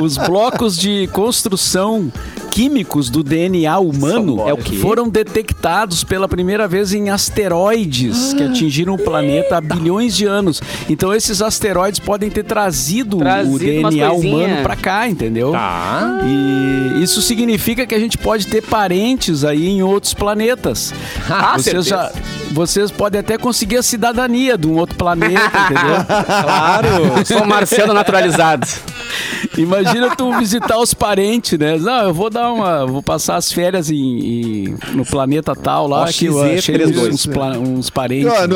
[0.02, 2.12] Os blocos de construção
[2.52, 4.76] químicos do DNA humano É o quê?
[4.76, 10.62] foram detectados pela primeira vez em asteroides que atingiram o planeta há bilhões de anos.
[10.90, 15.52] Então esses asteroides podem ter trazido, Trazido o DNA humano pra cá, entendeu?
[15.54, 16.20] Tá.
[16.26, 20.94] E isso significa que a gente pode ter parentes aí em outros planetas.
[21.34, 22.12] Ah, vocês, já,
[22.52, 25.96] vocês podem até conseguir a cidadania de um outro planeta, entendeu?
[26.44, 27.26] Claro.
[27.26, 28.68] Sou um marciano naturalizado.
[29.58, 31.78] Imagina tu visitar os parentes, né?
[31.78, 32.86] Não, eu vou dar uma.
[32.86, 37.14] Vou passar as férias em, em- no planeta tal lá, OXZ que eu achei 32.
[37.14, 38.32] uns, pla- uns parentes.
[38.32, 38.48] Né?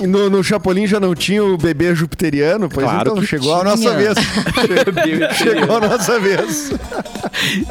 [0.00, 2.68] no, no, no Chapolin já não tinha o bebê jupiteriano?
[2.68, 4.14] Pois Claro então, chegou a nossa vez.
[5.36, 6.70] chegou a nossa vez.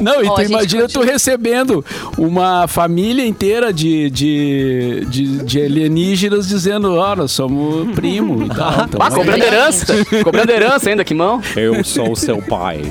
[0.00, 1.12] Não, e Ó, tu imagina tu continua.
[1.12, 1.84] recebendo
[2.18, 8.72] uma família inteira de, de, de, de alienígenas dizendo, ó, nós somos primo e tal.
[8.86, 9.86] Então, Ah, cobrando herança.
[10.22, 11.40] cobrando herança ainda, Kimão.
[11.56, 12.82] Eu sou o seu pai.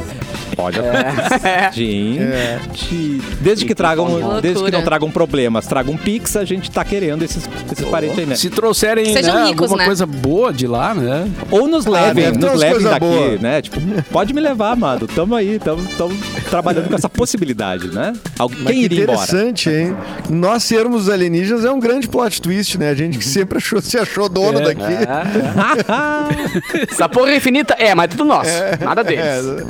[0.55, 1.71] Pode acontecer.
[1.73, 3.21] Gente.
[3.41, 4.41] Desde que tragam, loucura.
[4.41, 8.19] desde que não tragam problemas, tragam um pix, a gente tá querendo esses, esses parentes
[8.19, 8.35] aí, né?
[8.35, 9.85] Se trouxerem né, ricos, alguma né?
[9.85, 11.29] coisa boa de lá, né?
[11.51, 13.37] Ou nos levem, deve ter nos levem daqui, boa.
[13.37, 13.61] né?
[13.61, 13.79] Tipo,
[14.11, 15.07] pode me levar, amado.
[15.07, 16.15] Tamo aí, tamo, tamo
[16.49, 18.13] trabalhando com essa possibilidade, né?
[18.37, 19.23] Alguém Mas iria embora.
[19.23, 19.95] interessante, hein?
[20.29, 22.89] Nós sermos alienígenas é um grande plot twist, né?
[22.89, 24.81] A gente que sempre achou, se achou dono daqui.
[26.89, 27.75] Essa porra é infinita.
[27.77, 28.49] É, mas é tudo nosso.
[28.79, 29.65] Nada deles.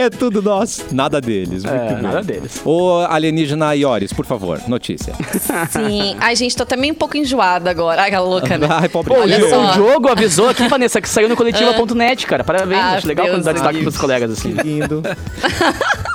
[0.00, 1.62] É tudo nosso, nada deles.
[1.64, 2.02] Muito É, bem.
[2.02, 2.62] nada deles.
[2.64, 5.12] Ô, alienígena Iores, por favor, notícia.
[5.70, 6.16] Sim.
[6.18, 8.00] Ai, gente, tô também um pouco enjoada agora.
[8.00, 8.66] Ai, aquela louca, né?
[8.70, 9.12] Ai, pobre.
[9.14, 9.70] Pô, Olha o, só.
[9.70, 12.42] o jogo avisou aqui, Vanessa, que saiu no coletiva.net, cara.
[12.42, 14.52] Parabéns, Ah, acho legal Deus quando dá destaque pros colegas assim.
[14.52, 15.02] Lindo.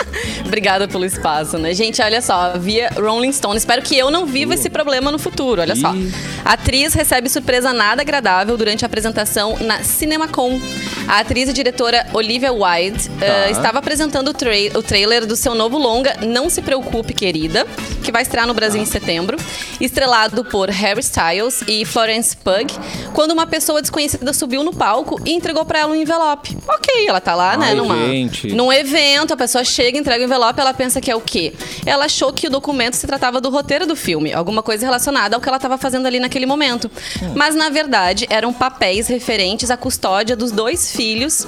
[0.45, 1.73] Obrigada pelo espaço, né?
[1.73, 3.57] Gente, olha só, via Rolling Stone.
[3.57, 5.61] Espero que eu não viva esse problema no futuro.
[5.61, 5.93] Olha só.
[5.93, 6.11] Ih.
[6.43, 10.59] A atriz recebe surpresa nada agradável durante a apresentação na CinemaCon.
[11.07, 15.53] A atriz e diretora Olivia Wilde eh, estava apresentando o, trai- o trailer do seu
[15.53, 17.65] novo longa Não Se Preocupe, Querida,
[18.03, 19.37] que vai estrear no Brasil em setembro,
[19.79, 22.67] estrelado por Harry Styles e Florence Pugh,
[23.13, 26.57] quando uma pessoa desconhecida subiu no palco e entregou pra ela um envelope.
[26.67, 28.47] Ok, ela tá lá, né, Ai, numa, gente.
[28.53, 31.53] num evento, a pessoa chega, entrega o envelope, ela pensa que é o quê?
[31.85, 35.41] Ela achou que o documento se tratava do roteiro do filme, alguma coisa relacionada ao
[35.41, 36.89] que ela estava fazendo ali naquele momento.
[37.35, 41.47] Mas na verdade, eram papéis referentes à custódia dos dois filhos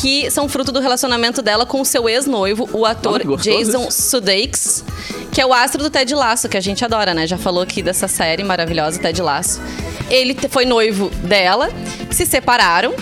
[0.00, 4.84] que são fruto do relacionamento dela com o seu ex-noivo, o ator Ah, Jason Sudeikis,
[5.32, 7.26] que é o astro do Ted Lasso, que a gente adora, né?
[7.26, 9.60] Já falou aqui dessa série maravilhosa, Ted Lasso.
[10.10, 11.70] Ele foi noivo dela,
[12.10, 12.94] se separaram,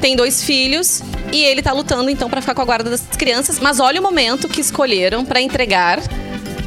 [0.00, 3.58] tem dois filhos e ele tá lutando então pra ficar com a guarda das crianças.
[3.58, 6.00] Mas olha o momento que escolheram pra entregar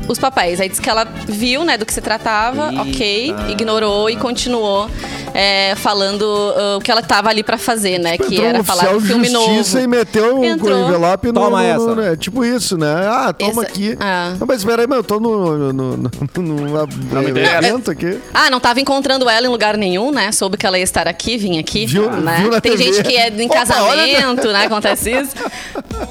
[0.07, 0.59] os papéis.
[0.59, 4.89] Aí disse que ela viu, né, do que se tratava, ok, ignorou e continuou
[5.33, 6.23] é, falando
[6.55, 8.17] ah, o que ela tava ali pra fazer, né?
[8.17, 9.79] que Entrou um era falar do filme justiça novo.
[9.79, 10.87] e meteu o Entrou.
[10.87, 11.85] envelope no, Toma no- essa.
[11.87, 12.15] no- né?
[12.15, 13.07] Tipo isso, né?
[13.07, 13.97] Ah, toma Essa- aqui.
[13.99, 14.35] ah.
[14.39, 17.57] Não, mas espera aí, mas eu tô no, no, no, no, no interessa.
[17.67, 18.19] evento aqui.
[18.33, 20.31] Ah, não tava encontrando ela em lugar nenhum, né?
[20.31, 21.85] Soube que ela ia estar aqui, vim aqui.
[21.87, 22.37] Viu- né?
[22.41, 22.83] viu na Tem TV.
[22.93, 24.65] gente que é em Opa, casamento, né?
[24.65, 25.31] Acontece isso.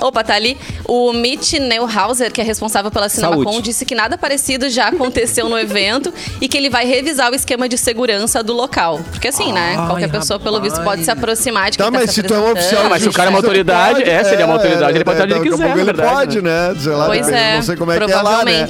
[0.01, 0.57] Opa, tá ali.
[0.85, 3.63] O Mitch Neuhauser, que é responsável pela CinemaCon, Saúde.
[3.63, 7.69] disse que nada parecido já aconteceu no evento e que ele vai revisar o esquema
[7.69, 9.01] de segurança do local.
[9.11, 9.75] Porque assim, né?
[9.87, 12.35] Qualquer pessoa, pelo visto, pode se aproximar de quem Tá, tá mas se se tu
[12.35, 14.45] é um oficial mas se o cara é uma autoridade, pode, é, se ele é
[14.45, 16.75] uma autoridade, ele pode fazer o que daqui a quiser, ele verdade, pode, né?
[16.79, 18.69] Sei lá, Pois depende, é, não sei como é que é lá, né?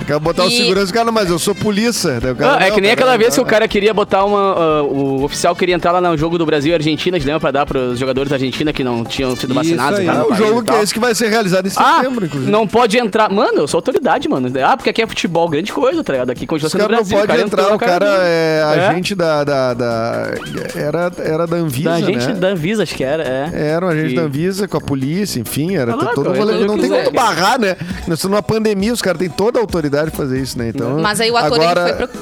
[0.00, 0.06] Provavelmente.
[0.06, 2.18] Quer botar o E- segurança, cara, mas eu sou polícia.
[2.18, 4.38] O cara, Ah, é que nem peraí, aquela vez que o cara queria botar uma.
[4.38, 7.40] ah, o oficial queria entrar lá no jogo do Brasil e Argentina, lembra?
[7.40, 9.98] Pra dar pros jogadores da Argentina que não tinham sido Isso vacinados.
[10.00, 10.06] aí.
[10.06, 12.24] e tal, É o jogo que é esse que vai ser realizado em Ah, setembro,
[12.26, 12.50] inclusive.
[12.50, 13.30] não pode entrar.
[13.30, 14.48] Mano, eu sou autoridade, mano.
[14.64, 16.30] Ah, porque aqui é futebol, grande coisa, tá ligado?
[16.30, 17.18] Aqui continua Os sendo caras não Brasil.
[17.18, 18.86] podem entrar, entrou, o cara é É?
[18.88, 20.30] agente da, da, da-
[20.74, 22.34] Era, era da Anvisa, Da gente né?
[22.34, 23.50] da Anvisa, acho que era, é.
[23.70, 26.38] Era um agente E- da Anvisa com a polícia, enfim, era Ah, lá, todo cara,
[26.38, 27.76] eu Não tem como barrar, né?
[28.06, 30.68] Nós estamos numa pandemia, os caras têm toda a autoridade de fazer isso, né?
[30.68, 31.88] Então, Mas aí o ator agora...
[31.88, 32.20] ele foi pro...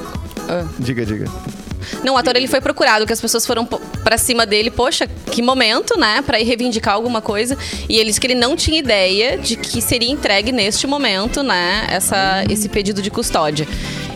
[0.48, 0.66] Ah.
[0.78, 1.26] Diga, diga.
[2.02, 5.42] Não, o ator ele foi procurado, que as pessoas foram pra cima dele, poxa, que
[5.42, 7.56] momento, né, Pra ir reivindicar alguma coisa.
[7.88, 11.86] E ele disse que ele não tinha ideia de que seria entregue neste momento, né,
[11.90, 13.66] essa, esse pedido de custódia.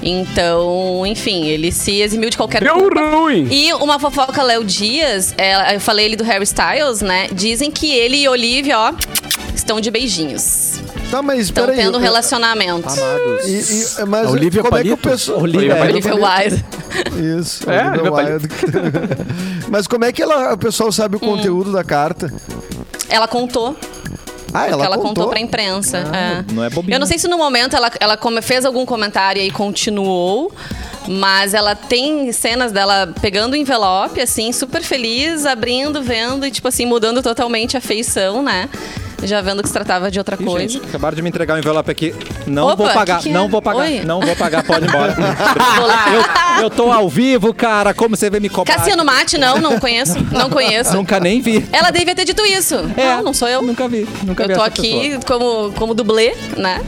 [0.03, 3.01] Então, enfim, ele se eximiu de qualquer Deu culpa.
[3.11, 3.47] ruim.
[3.51, 7.29] E uma fofoca Léo Dias, é, eu falei ele do Harry Styles, né?
[7.33, 8.93] Dizem que ele e Olivia, ó,
[9.55, 10.81] estão de beijinhos.
[11.13, 12.89] Tá, mas Estão tendo eu- relacionamento.
[12.89, 13.47] Amados.
[13.47, 15.09] E, e- mas A Olivia como é que o Palito?
[15.11, 15.41] pessoal...
[15.43, 16.65] Olivia Olivia Wilde.
[17.39, 18.49] Isso, É, Olivia Wilde.
[19.69, 21.21] Mas como é que ela, o pessoal sabe o Hum.
[21.37, 22.33] conteúdo da carta?
[23.11, 23.77] Ela contou.
[24.55, 25.99] Ah, ela, ela contou, contou pra imprensa.
[25.99, 26.45] é.
[26.53, 26.95] não é bobinho.
[26.95, 30.51] Eu não sei se no momento ela, ela come- fez algum comentário e continuou,
[31.09, 36.69] Mas ela tem cenas dela pegando o envelope, assim, super feliz, abrindo, vendo e, tipo
[36.69, 38.69] assim, mudando totalmente a feição, né?
[39.23, 40.69] Já vendo que se tratava de outra Ih, coisa.
[40.69, 42.15] gente, acabaram de me entregar um envelope aqui.
[42.47, 43.33] Não Opa, vou pagar, que que é?
[43.33, 44.01] não vou pagar, Oi.
[44.05, 45.15] não vou pagar, pode ir embora.
[46.59, 48.75] eu, eu tô ao vivo, cara, como você vê me cobrar?
[48.77, 50.19] Cassiano Mate, não, não conheço.
[50.33, 50.95] Não conheço.
[50.95, 51.65] Nunca nem vi.
[51.73, 52.75] Ela devia ter dito isso.
[52.97, 53.17] É.
[53.17, 53.63] Não, não sou eu.
[53.63, 56.81] Nunca vi, nunca vi Eu tô aqui como, como dublê, né?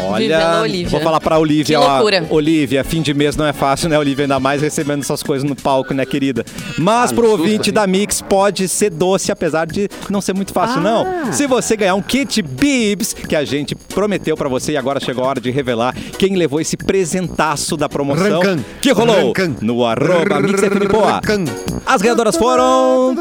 [0.00, 1.94] Olha, vou falar pra Olivia, Que ó.
[1.94, 2.26] loucura.
[2.30, 4.24] Olivia, fim de mês não é fácil, né, Olivia?
[4.24, 6.44] Ainda mais recebendo essas coisas no palco, né, querida?
[6.78, 11.32] Mas pro ouvinte da Mix pode ser doce, apesar de não ser muito fácil, não.
[11.32, 15.24] Se você ganhar um kit Bibs, que a gente prometeu pra você e agora chegou
[15.24, 18.58] a hora de revelar quem levou esse presentaço da promoção Rancan.
[18.80, 19.54] que rolou Rancan.
[19.60, 20.60] no arroba Mix.
[20.62, 21.44] Rancan.
[21.86, 23.14] As ganhadoras foram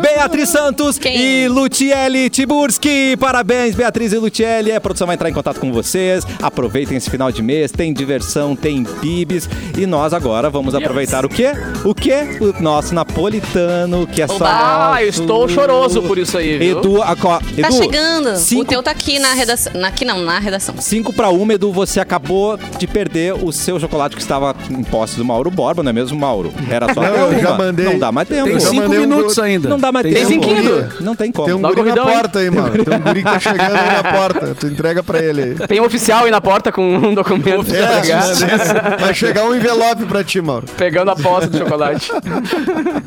[0.00, 1.16] Beatriz Santos Quem?
[1.16, 3.16] e Lutiele Tiburski.
[3.18, 4.72] Parabéns, Beatriz e Lutiele.
[4.72, 6.26] A produção vai entrar em contato com vocês.
[6.42, 7.70] Aproveitem esse final de mês.
[7.70, 9.48] Tem diversão, tem bibis.
[9.78, 11.52] E nós agora vamos aproveitar o quê?
[11.84, 12.38] O quê?
[12.40, 15.02] O nosso napolitano, que é só Ah, nosso.
[15.02, 16.78] eu estou choroso por isso aí, viu?
[16.80, 18.36] Edu, a, co- Tá Edu, chegando.
[18.36, 19.72] Cinco, O teu tá aqui na redação.
[19.74, 20.74] na- Aqui não, na redação.
[20.78, 25.16] Cinco pra uma, Edu, você acabou de perder o seu chocolate que estava em posse
[25.16, 26.52] do Mauro Borba, não é mesmo, Mauro?
[26.70, 27.84] Era só Não, eu já mandei.
[27.84, 28.48] Não dá mais tempo.
[28.48, 29.68] Tem cinco um minutos do- ainda.
[29.68, 30.28] Não dá mais Tem tempo.
[30.28, 30.92] cinco ainda?
[31.00, 31.46] Não tem como.
[31.46, 32.84] Tem um Dá guri na porta aí, mano.
[32.84, 34.56] Tem um guri que tá chegando aí na porta.
[34.58, 35.51] Tu entrega pra ele aí.
[35.68, 39.54] Tem um oficial aí na porta com um documento pra É, pegar, vai chegar um
[39.54, 40.66] envelope pra ti, Mauro.
[40.76, 42.10] pegando a posse do chocolate.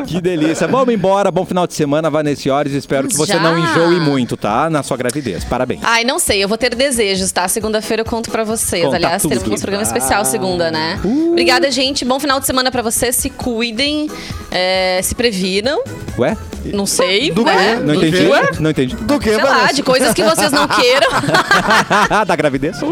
[0.05, 0.67] Que delícia.
[0.67, 1.31] Vamos embora.
[1.31, 2.73] Bom final de semana, Vanessa Horas.
[2.73, 3.39] Espero que você Já?
[3.39, 4.69] não enjoe muito, tá?
[4.69, 5.43] Na sua gravidez.
[5.43, 5.81] Parabéns.
[5.83, 7.47] Ai, não sei, eu vou ter desejos, tá?
[7.47, 8.83] Segunda-feira eu conto pra vocês.
[8.83, 9.31] Conta Aliás, tudo.
[9.37, 10.99] teremos um programa especial segunda, né?
[11.03, 12.03] Obrigada, gente.
[12.05, 13.15] Bom final de semana pra vocês.
[13.15, 14.09] Se cuidem,
[14.51, 15.81] é, se previnam.
[16.17, 16.37] Ué?
[16.73, 17.31] Não sei.
[17.31, 17.53] Do né?
[17.53, 17.75] quê?
[17.83, 18.17] Não Do entendi.
[18.17, 18.57] quê?
[18.59, 18.95] Não entendi.
[18.95, 21.09] Do que, Sei lá, de coisas que vocês não queiram.
[22.25, 22.77] da gravidez?
[22.77, 22.85] Só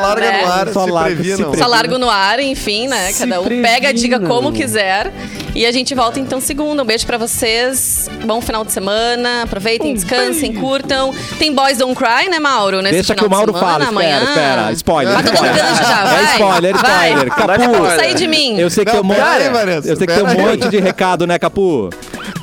[0.00, 0.42] larga Né?
[0.44, 1.50] no ar, Só se larga, se previnam.
[1.50, 3.12] pre- Só largo no ar, enfim, né?
[3.12, 5.12] Cada um pega a dica como quiser.
[5.54, 6.82] E a gente volta então segunda.
[6.82, 8.08] Um beijo pra vocês.
[8.24, 9.42] Bom final de semana.
[9.44, 11.14] Aproveitem, descansem, curtam.
[11.38, 12.80] Tem Boys Don't Cry, né, Mauro?
[12.82, 13.88] Nesse Deixa que final o Mauro semana, fala.
[13.88, 14.18] amanhã.
[14.18, 14.72] Espera, espera.
[14.72, 15.12] Spoiler.
[15.14, 15.54] Vai, spoiler.
[15.56, 16.24] gancho já, É vai.
[16.32, 17.08] spoiler, Vai.
[17.12, 17.28] spoiler.
[17.46, 17.86] Vai, Capu.
[18.00, 18.58] Sai de mim.
[18.58, 19.42] Eu sei que Não, tem um pera monte.
[19.42, 20.46] aí, Vanessa, eu sei que tem um pera aí.
[20.46, 21.90] monte de recado, né, Capu?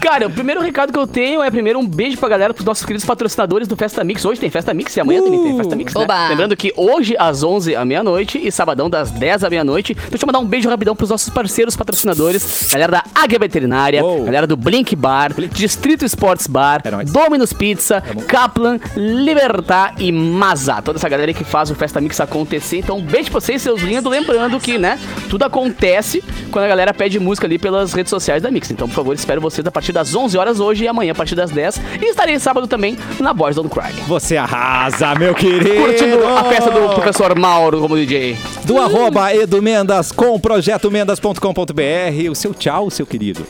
[0.01, 2.83] Cara, o primeiro recado que eu tenho é primeiro um beijo pra galera, pros nossos
[2.83, 4.25] queridos patrocinadores do Festa Mix.
[4.25, 6.07] Hoje tem Festa Mix e amanhã também tem Festa Mix, né?
[6.29, 9.93] Lembrando que hoje às 11 à meia-noite e sabadão das 10 à meia-noite.
[9.93, 14.23] Deixa eu mandar um beijo rapidão pros nossos parceiros patrocinadores, galera da Águia Veterinária, Uou.
[14.25, 17.03] galera do Blink Bar, Distrito Sports Bar, É.
[17.05, 20.81] Dominus Pizza, Kaplan, Libertar e Mazá.
[20.81, 22.79] Toda essa galera que faz o Festa Mix acontecer.
[22.79, 24.11] Então, um beijo pra vocês, seus lindos.
[24.11, 24.99] Lembrando que, né,
[25.29, 28.71] tudo acontece quando a galera pede música ali pelas redes sociais da Mix.
[28.71, 31.35] Então, por favor, espero vocês a partir das 11 horas hoje e amanhã a partir
[31.35, 31.81] das 10.
[32.01, 33.93] E estarei sábado também na Boys Don't Cry.
[34.07, 35.81] Você arrasa, meu querido.
[35.81, 38.37] Curtindo a festa do professor Mauro como DJ.
[38.65, 42.29] Do arroba Edu Mendas com projetomendas.com.br.
[42.29, 43.45] O seu tchau, seu querido.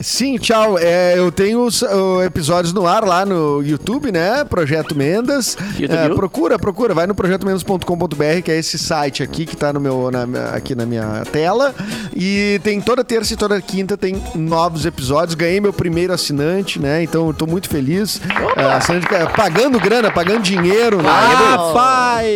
[0.00, 0.78] Sim, tchau.
[0.78, 4.44] É, eu tenho os uh, episódios no ar lá no YouTube, né?
[4.44, 5.56] Projeto Mendas.
[5.78, 5.96] YouTube.
[5.98, 6.94] É, procura, procura.
[6.94, 10.84] Vai no projetomendas.com.br, que é esse site aqui que tá no meu, na- aqui na
[10.86, 11.74] minha tela.
[12.14, 15.34] E tem toda terça e toda quinta tem novos episódios.
[15.34, 17.02] Ganhei meu primeiro assinante, né?
[17.02, 18.20] Então eu tô muito feliz.
[18.56, 20.96] É, assinante, é, pagando grana, pagando dinheiro.
[21.02, 21.08] né?
[21.08, 22.26] Rapaz!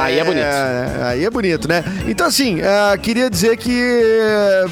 [0.00, 0.44] Aí é bonito.
[0.44, 1.82] É, aí é bonito, né?
[2.06, 3.72] Então, assim, é, queria dizer que.
[3.72, 4.64] é,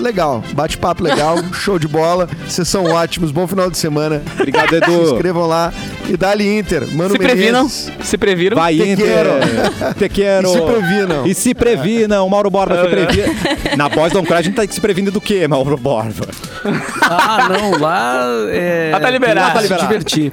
[0.00, 4.22] Legal, bate-papo legal, show de bola, vocês são ótimos, bom final de semana.
[4.34, 5.02] Obrigado, Se Edu.
[5.12, 5.72] inscrevam lá
[6.08, 6.86] e dá-lhe Inter.
[6.94, 7.92] Mano Se previnam, Menezes.
[8.02, 8.56] se previram.
[8.56, 9.06] Vai, Te Inter.
[9.06, 9.94] quero.
[9.98, 10.48] Te quero.
[10.48, 11.26] E se previnam.
[11.26, 12.28] E se previnam.
[12.28, 13.76] Mauro Borba se previna.
[13.76, 16.26] Na voz do Cry, a gente tá se prevenindo do quê, Mauro Borba?
[17.02, 18.90] Ah, não, lá é.
[18.92, 19.46] Lá tá liberado.
[19.46, 19.88] tem Tá se liberado.
[19.88, 20.32] divertir.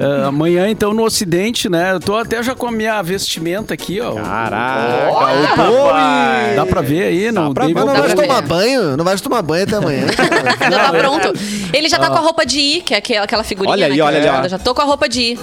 [0.00, 1.92] É, amanhã, então, no Ocidente, né?
[1.92, 4.12] Eu tô até já com a minha vestimenta aqui, ó.
[4.14, 6.54] Caraca, Olha.
[6.56, 7.32] Dá pra ver aí?
[7.32, 7.80] Não, pra dei ver.
[7.80, 8.48] Mas não Dá vai pra tomar ver.
[8.48, 8.95] banho?
[8.95, 10.06] Não vai tomar banho até amanhã.
[10.70, 11.32] Já tá pronto.
[11.72, 13.72] Ele já tá com a roupa de ir, que é aquela, aquela figurinha.
[13.72, 14.48] Olha né, aí, que olha eu ali, ó.
[14.48, 15.38] Já tô com a roupa de ir.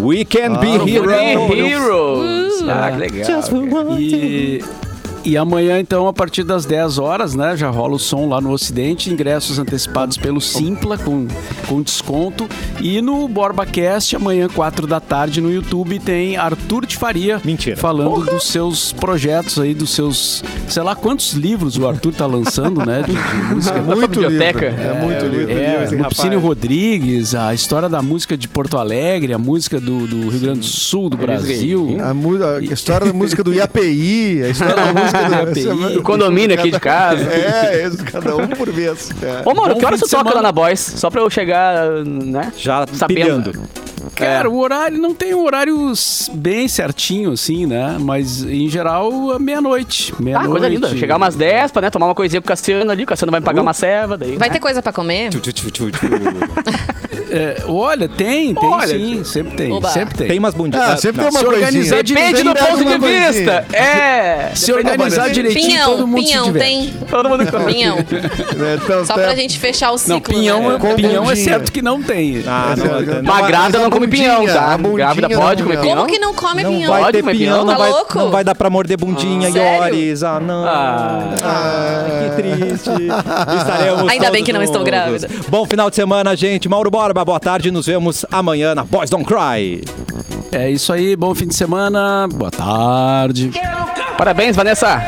[0.00, 1.72] We can be Ah, heroes.
[1.72, 2.68] Heroes.
[2.68, 3.98] Ah, que legal.
[3.98, 4.64] E,
[5.24, 7.56] e amanhã, então, a partir das 10 horas, né?
[7.56, 9.10] Já rola o som lá no Ocidente.
[9.10, 11.26] Ingressos antecipados pelo Simpla, com,
[11.66, 12.48] com desconto.
[12.80, 17.40] E no BorbaCast, amanhã, 4 da tarde, no YouTube, tem Arthur de Faria.
[17.44, 17.76] Mentira.
[17.76, 20.42] Falando dos seus projetos aí, dos seus...
[20.68, 23.02] Sei lá quantos livros o Arthur tá lançando, né?
[23.02, 23.80] De, de música.
[23.80, 24.30] muito livro.
[24.30, 24.66] biblioteca.
[24.66, 25.50] É, muito livro.
[25.52, 26.44] É, esse Lupicínio rapaz.
[26.44, 30.64] Rodrigues, a história da música de Porto Alegre, a música do, do Rio Grande do
[30.66, 31.96] Sul, do Brasil.
[32.02, 35.94] A, mu- a história da música do IAPI, a história da música do IAPI.
[35.94, 37.28] Do condomínio aqui de casa.
[37.28, 39.10] É, isso, cada um por vez.
[39.22, 39.42] É.
[39.48, 40.36] Ô, Mauro, Bom que hora fim você toca semana.
[40.36, 40.80] lá na Boys?
[40.80, 42.52] Só pra eu chegar, né?
[42.56, 43.14] Já Sabendo.
[43.52, 43.52] pilhando.
[44.18, 45.92] Cara, o horário não tem um horário
[46.32, 47.96] bem certinho, assim, né?
[48.00, 50.12] Mas em geral, é meia-noite.
[50.18, 50.50] Ah, Meia-noite.
[50.50, 50.88] coisa linda.
[50.96, 53.04] Chegar umas 10 pra né, tomar uma coisinha com o Cassiano ali.
[53.04, 54.16] O Cassiano vai me pagar uma ceva.
[54.16, 54.54] Daí, Vai né?
[54.54, 55.30] ter coisa pra comer?
[55.30, 55.98] Tchu, tchu, tchu, tchu, tchu.
[57.30, 59.22] É, olha, tem, tem Olha, sim.
[59.22, 59.70] Sempre tem.
[59.70, 59.90] Oba.
[59.90, 60.28] Sempre tem.
[60.28, 60.88] Tem umas bundinhas.
[60.88, 61.30] Ah, sempre tem não.
[61.30, 61.66] uma Se coisinha.
[61.66, 63.32] organizar Depende do ponto de uma coisinha.
[63.32, 63.66] vista.
[63.76, 64.50] É.
[64.54, 66.66] Se organizar direitinho, Pinhão, todo mundo se pinhão, diverte.
[66.70, 67.06] tem.
[67.10, 67.64] Todo mundo come.
[67.74, 67.96] Pinhão.
[67.96, 70.14] Né, então, Só tá- pra gente fechar o ciclo.
[70.14, 70.76] Não, pinhão, né?
[70.76, 72.42] é- Com pinhão é certo que não tem.
[72.46, 74.72] Ah, não, não, Mas grávida a não come pinhão, tá?
[74.74, 75.96] a Grávida pode comer pinhão.
[75.96, 76.90] Como que não come Não pinhão?
[76.92, 77.64] vai Pode ter comer pinhão, pinhão?
[77.66, 78.18] não Tá vai, louco?
[78.18, 79.94] não vai dar pra morder bundinha, Sério?
[79.94, 80.22] Iores.
[80.22, 80.64] Ah, não.
[80.66, 81.30] Ah.
[81.42, 82.04] Ah,
[82.36, 82.90] que triste.
[83.58, 85.28] Estaremos Ainda bem que não estou grávida.
[85.48, 86.68] Bom final de semana, gente.
[86.68, 87.70] Mauro Borba, boa tarde.
[87.70, 89.82] Nos vemos amanhã na Boys Don't Cry.
[90.50, 93.50] É isso aí, bom fim de semana, boa tarde.
[94.16, 95.02] Parabéns, Vanessa.